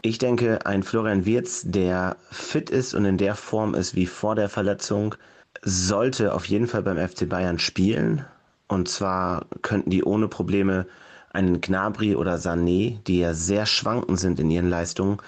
Ich 0.03 0.19
denke, 0.19 0.67
ein 0.67 0.83
Florian 0.83 1.25
Wirtz, 1.25 1.63
der 1.65 2.17
fit 2.31 2.69
ist 2.69 2.95
und 2.95 3.07
in 3.07 3.17
der 3.17 3.35
Form 3.35 3.75
ist 3.75 3.95
wie 3.95 4.07
vor 4.07 4.35
der 4.35 4.51
Verletzung, 4.51 5.15
sollte 5.63 6.35
auf 6.35 6.45
jeden 6.45 6.67
Fall 6.67 6.83
beim 6.83 6.99
FC 6.99 7.27
Bayern 7.27 7.59
spielen. 7.59 8.27
Und 8.69 8.89
zwar 8.89 9.47
könnten 9.63 9.91
die 9.91 10.05
ohne 10.05 10.29
Probleme 10.29 10.87
einen 11.33 11.61
Gnabry 11.61 12.15
oder 12.15 12.37
Sané, 12.37 13.03
die 13.05 13.21
ja 13.21 13.35
sehr 13.35 13.67
schwankend 13.67 14.21
sind 14.21 14.39
in 14.41 14.51
ihren 14.51 14.71
Leistungen, 14.71 15.19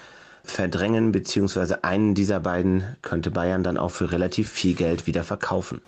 verdrängen, 0.43 1.11
beziehungsweise 1.11 1.83
einen 1.83 2.15
dieser 2.15 2.39
beiden 2.39 2.95
könnte 3.01 3.31
Bayern 3.31 3.63
dann 3.63 3.77
auch 3.77 3.91
für 3.91 4.11
relativ 4.11 4.49
viel 4.49 4.75
Geld 4.75 5.05
wieder 5.05 5.23
verkaufen. 5.23 5.81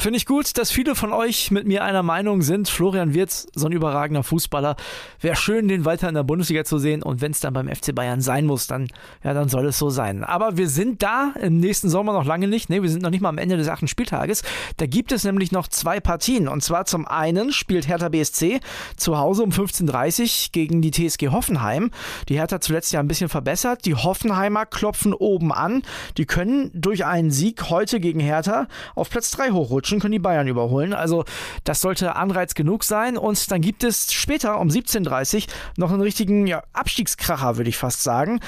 Finde 0.00 0.16
ich 0.16 0.24
gut, 0.24 0.56
dass 0.56 0.70
viele 0.70 0.94
von 0.94 1.12
euch 1.12 1.50
mit 1.50 1.66
mir 1.66 1.84
einer 1.84 2.02
Meinung 2.02 2.40
sind. 2.40 2.70
Florian 2.70 3.12
Wirtz, 3.12 3.46
so 3.54 3.66
ein 3.66 3.72
überragender 3.72 4.22
Fußballer. 4.22 4.76
Wäre 5.20 5.36
schön, 5.36 5.68
den 5.68 5.84
weiter 5.84 6.08
in 6.08 6.14
der 6.14 6.22
Bundesliga 6.22 6.64
zu 6.64 6.78
sehen. 6.78 7.02
Und 7.02 7.20
wenn 7.20 7.32
es 7.32 7.40
dann 7.40 7.52
beim 7.52 7.68
FC 7.68 7.94
Bayern 7.94 8.22
sein 8.22 8.46
muss, 8.46 8.66
dann, 8.66 8.88
ja, 9.22 9.34
dann 9.34 9.50
soll 9.50 9.66
es 9.66 9.78
so 9.78 9.90
sein. 9.90 10.24
Aber 10.24 10.56
wir 10.56 10.70
sind 10.70 11.02
da 11.02 11.34
im 11.38 11.58
nächsten 11.58 11.90
Sommer 11.90 12.14
noch 12.14 12.24
lange 12.24 12.48
nicht. 12.48 12.70
Ne, 12.70 12.80
wir 12.80 12.88
sind 12.88 13.02
noch 13.02 13.10
nicht 13.10 13.20
mal 13.20 13.28
am 13.28 13.36
Ende 13.36 13.58
des 13.58 13.68
achten 13.68 13.88
Spieltages. 13.88 14.42
Da 14.78 14.86
gibt 14.86 15.12
es 15.12 15.24
nämlich 15.24 15.52
noch 15.52 15.68
zwei 15.68 16.00
Partien. 16.00 16.48
Und 16.48 16.62
zwar 16.62 16.86
zum 16.86 17.06
einen 17.06 17.52
spielt 17.52 17.86
Hertha 17.86 18.08
BSC 18.08 18.60
zu 18.96 19.18
Hause 19.18 19.42
um 19.42 19.50
15.30 19.50 20.22
Uhr 20.22 20.48
gegen 20.52 20.80
die 20.80 20.92
TSG 20.92 21.28
Hoffenheim. 21.28 21.90
Die 22.30 22.36
Hertha 22.36 22.62
zuletzt 22.62 22.90
ja 22.94 23.00
ein 23.00 23.08
bisschen 23.08 23.28
verbessert. 23.28 23.84
Die 23.84 23.96
Hoffenheimer 23.96 24.64
klopfen 24.64 25.12
oben 25.12 25.52
an. 25.52 25.82
Die 26.16 26.24
können 26.24 26.70
durch 26.72 27.04
einen 27.04 27.30
Sieg 27.30 27.68
heute 27.68 28.00
gegen 28.00 28.20
Hertha 28.20 28.66
auf 28.94 29.10
Platz 29.10 29.30
3 29.32 29.50
hochrutschen, 29.50 29.89
können 29.98 30.12
die 30.12 30.18
Bayern 30.18 30.46
überholen. 30.46 30.92
Also 30.92 31.24
das 31.64 31.80
sollte 31.80 32.14
Anreiz 32.14 32.54
genug 32.54 32.84
sein. 32.84 33.16
Und 33.16 33.50
dann 33.50 33.60
gibt 33.60 33.82
es 33.82 34.12
später 34.12 34.60
um 34.60 34.68
17.30 34.68 35.36
Uhr 35.36 35.42
noch 35.76 35.90
einen 35.90 36.02
richtigen 36.02 36.46
ja, 36.46 36.62
Abstiegskracher, 36.72 37.56
würde 37.56 37.70
ich 37.70 37.76
fast 37.76 38.02
sagen 38.02 38.40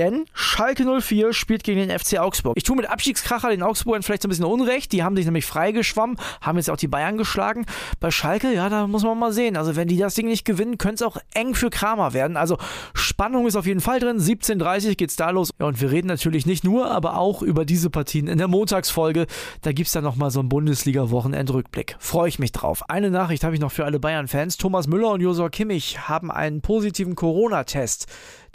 denn 0.00 0.24
Schalke 0.32 0.84
04 1.00 1.34
spielt 1.34 1.62
gegen 1.62 1.86
den 1.86 1.96
FC 1.96 2.18
Augsburg. 2.18 2.54
Ich 2.56 2.64
tue 2.64 2.74
mit 2.74 2.88
Abstiegskracher 2.88 3.50
den 3.50 3.62
Augsburgern 3.62 4.02
vielleicht 4.02 4.22
so 4.22 4.28
ein 4.28 4.30
bisschen 4.30 4.46
Unrecht. 4.46 4.92
Die 4.92 5.04
haben 5.04 5.14
sich 5.14 5.26
nämlich 5.26 5.44
freigeschwommen, 5.44 6.16
haben 6.40 6.56
jetzt 6.56 6.70
auch 6.70 6.78
die 6.78 6.88
Bayern 6.88 7.18
geschlagen. 7.18 7.66
Bei 8.00 8.10
Schalke, 8.10 8.52
ja, 8.52 8.70
da 8.70 8.86
muss 8.86 9.02
man 9.04 9.18
mal 9.18 9.32
sehen. 9.32 9.58
Also, 9.58 9.76
wenn 9.76 9.88
die 9.88 9.98
das 9.98 10.14
Ding 10.14 10.26
nicht 10.26 10.46
gewinnen, 10.46 10.78
könnte 10.78 10.94
es 10.96 11.02
auch 11.02 11.18
eng 11.34 11.54
für 11.54 11.68
Kramer 11.68 12.14
werden. 12.14 12.38
Also, 12.38 12.56
Spannung 12.94 13.46
ist 13.46 13.56
auf 13.56 13.66
jeden 13.66 13.80
Fall 13.80 14.00
drin. 14.00 14.16
17.30 14.18 14.96
geht's 14.96 15.16
da 15.16 15.30
los. 15.30 15.50
Ja, 15.60 15.66
und 15.66 15.82
wir 15.82 15.90
reden 15.90 16.08
natürlich 16.08 16.46
nicht 16.46 16.64
nur, 16.64 16.90
aber 16.90 17.18
auch 17.18 17.42
über 17.42 17.66
diese 17.66 17.90
Partien 17.90 18.26
in 18.26 18.38
der 18.38 18.48
Montagsfolge. 18.48 19.26
Da 19.60 19.72
gibt 19.72 19.88
es 19.88 19.92
dann 19.92 20.04
nochmal 20.04 20.30
so 20.30 20.40
einen 20.40 20.48
Bundesliga-Wochenendrückblick. 20.48 21.96
Freue 21.98 22.30
ich 22.30 22.38
mich 22.38 22.52
drauf. 22.52 22.88
Eine 22.88 23.10
Nachricht 23.10 23.44
habe 23.44 23.54
ich 23.54 23.60
noch 23.60 23.72
für 23.72 23.84
alle 23.84 24.00
Bayern-Fans. 24.00 24.56
Thomas 24.56 24.86
Müller 24.86 25.10
und 25.10 25.20
Josua 25.20 25.50
Kimmich 25.50 26.08
haben 26.08 26.30
einen 26.30 26.62
positiven 26.62 27.16
Corona-Test. 27.16 28.06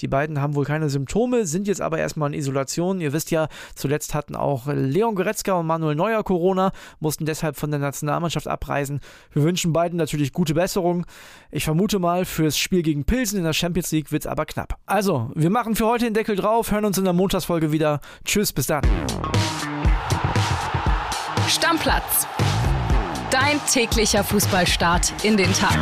Die 0.01 0.07
beiden 0.07 0.41
haben 0.41 0.55
wohl 0.55 0.65
keine 0.65 0.89
Symptome, 0.89 1.45
sind 1.45 1.67
jetzt 1.67 1.81
aber 1.81 1.97
erstmal 1.97 2.33
in 2.33 2.39
Isolation. 2.39 3.01
Ihr 3.01 3.13
wisst 3.13 3.31
ja, 3.31 3.47
zuletzt 3.75 4.13
hatten 4.13 4.35
auch 4.35 4.67
Leon 4.67 5.15
Goretzka 5.15 5.53
und 5.53 5.67
Manuel 5.67 5.95
Neuer 5.95 6.23
Corona, 6.23 6.71
mussten 6.99 7.25
deshalb 7.25 7.57
von 7.57 7.71
der 7.71 7.79
Nationalmannschaft 7.79 8.47
abreisen. 8.47 8.99
Wir 9.31 9.43
wünschen 9.43 9.73
beiden 9.73 9.97
natürlich 9.97 10.33
gute 10.33 10.53
Besserung. 10.53 11.05
Ich 11.51 11.65
vermute 11.65 11.99
mal, 11.99 12.25
fürs 12.25 12.57
Spiel 12.57 12.81
gegen 12.81 13.05
Pilsen 13.05 13.37
in 13.37 13.45
der 13.45 13.53
Champions 13.53 13.91
League 13.91 14.11
wird 14.11 14.23
es 14.23 14.27
aber 14.27 14.45
knapp. 14.45 14.77
Also, 14.85 15.31
wir 15.35 15.49
machen 15.49 15.75
für 15.75 15.85
heute 15.85 16.05
den 16.05 16.13
Deckel 16.13 16.35
drauf, 16.35 16.71
hören 16.71 16.85
uns 16.85 16.97
in 16.97 17.03
der 17.03 17.13
Montagsfolge 17.13 17.71
wieder. 17.71 17.99
Tschüss, 18.23 18.51
bis 18.53 18.67
dann. 18.67 18.83
Stammplatz. 21.47 22.27
Dein 23.31 23.59
täglicher 23.71 24.23
Fußballstart 24.23 25.13
in 25.23 25.37
den 25.37 25.51
Tag. 25.53 25.77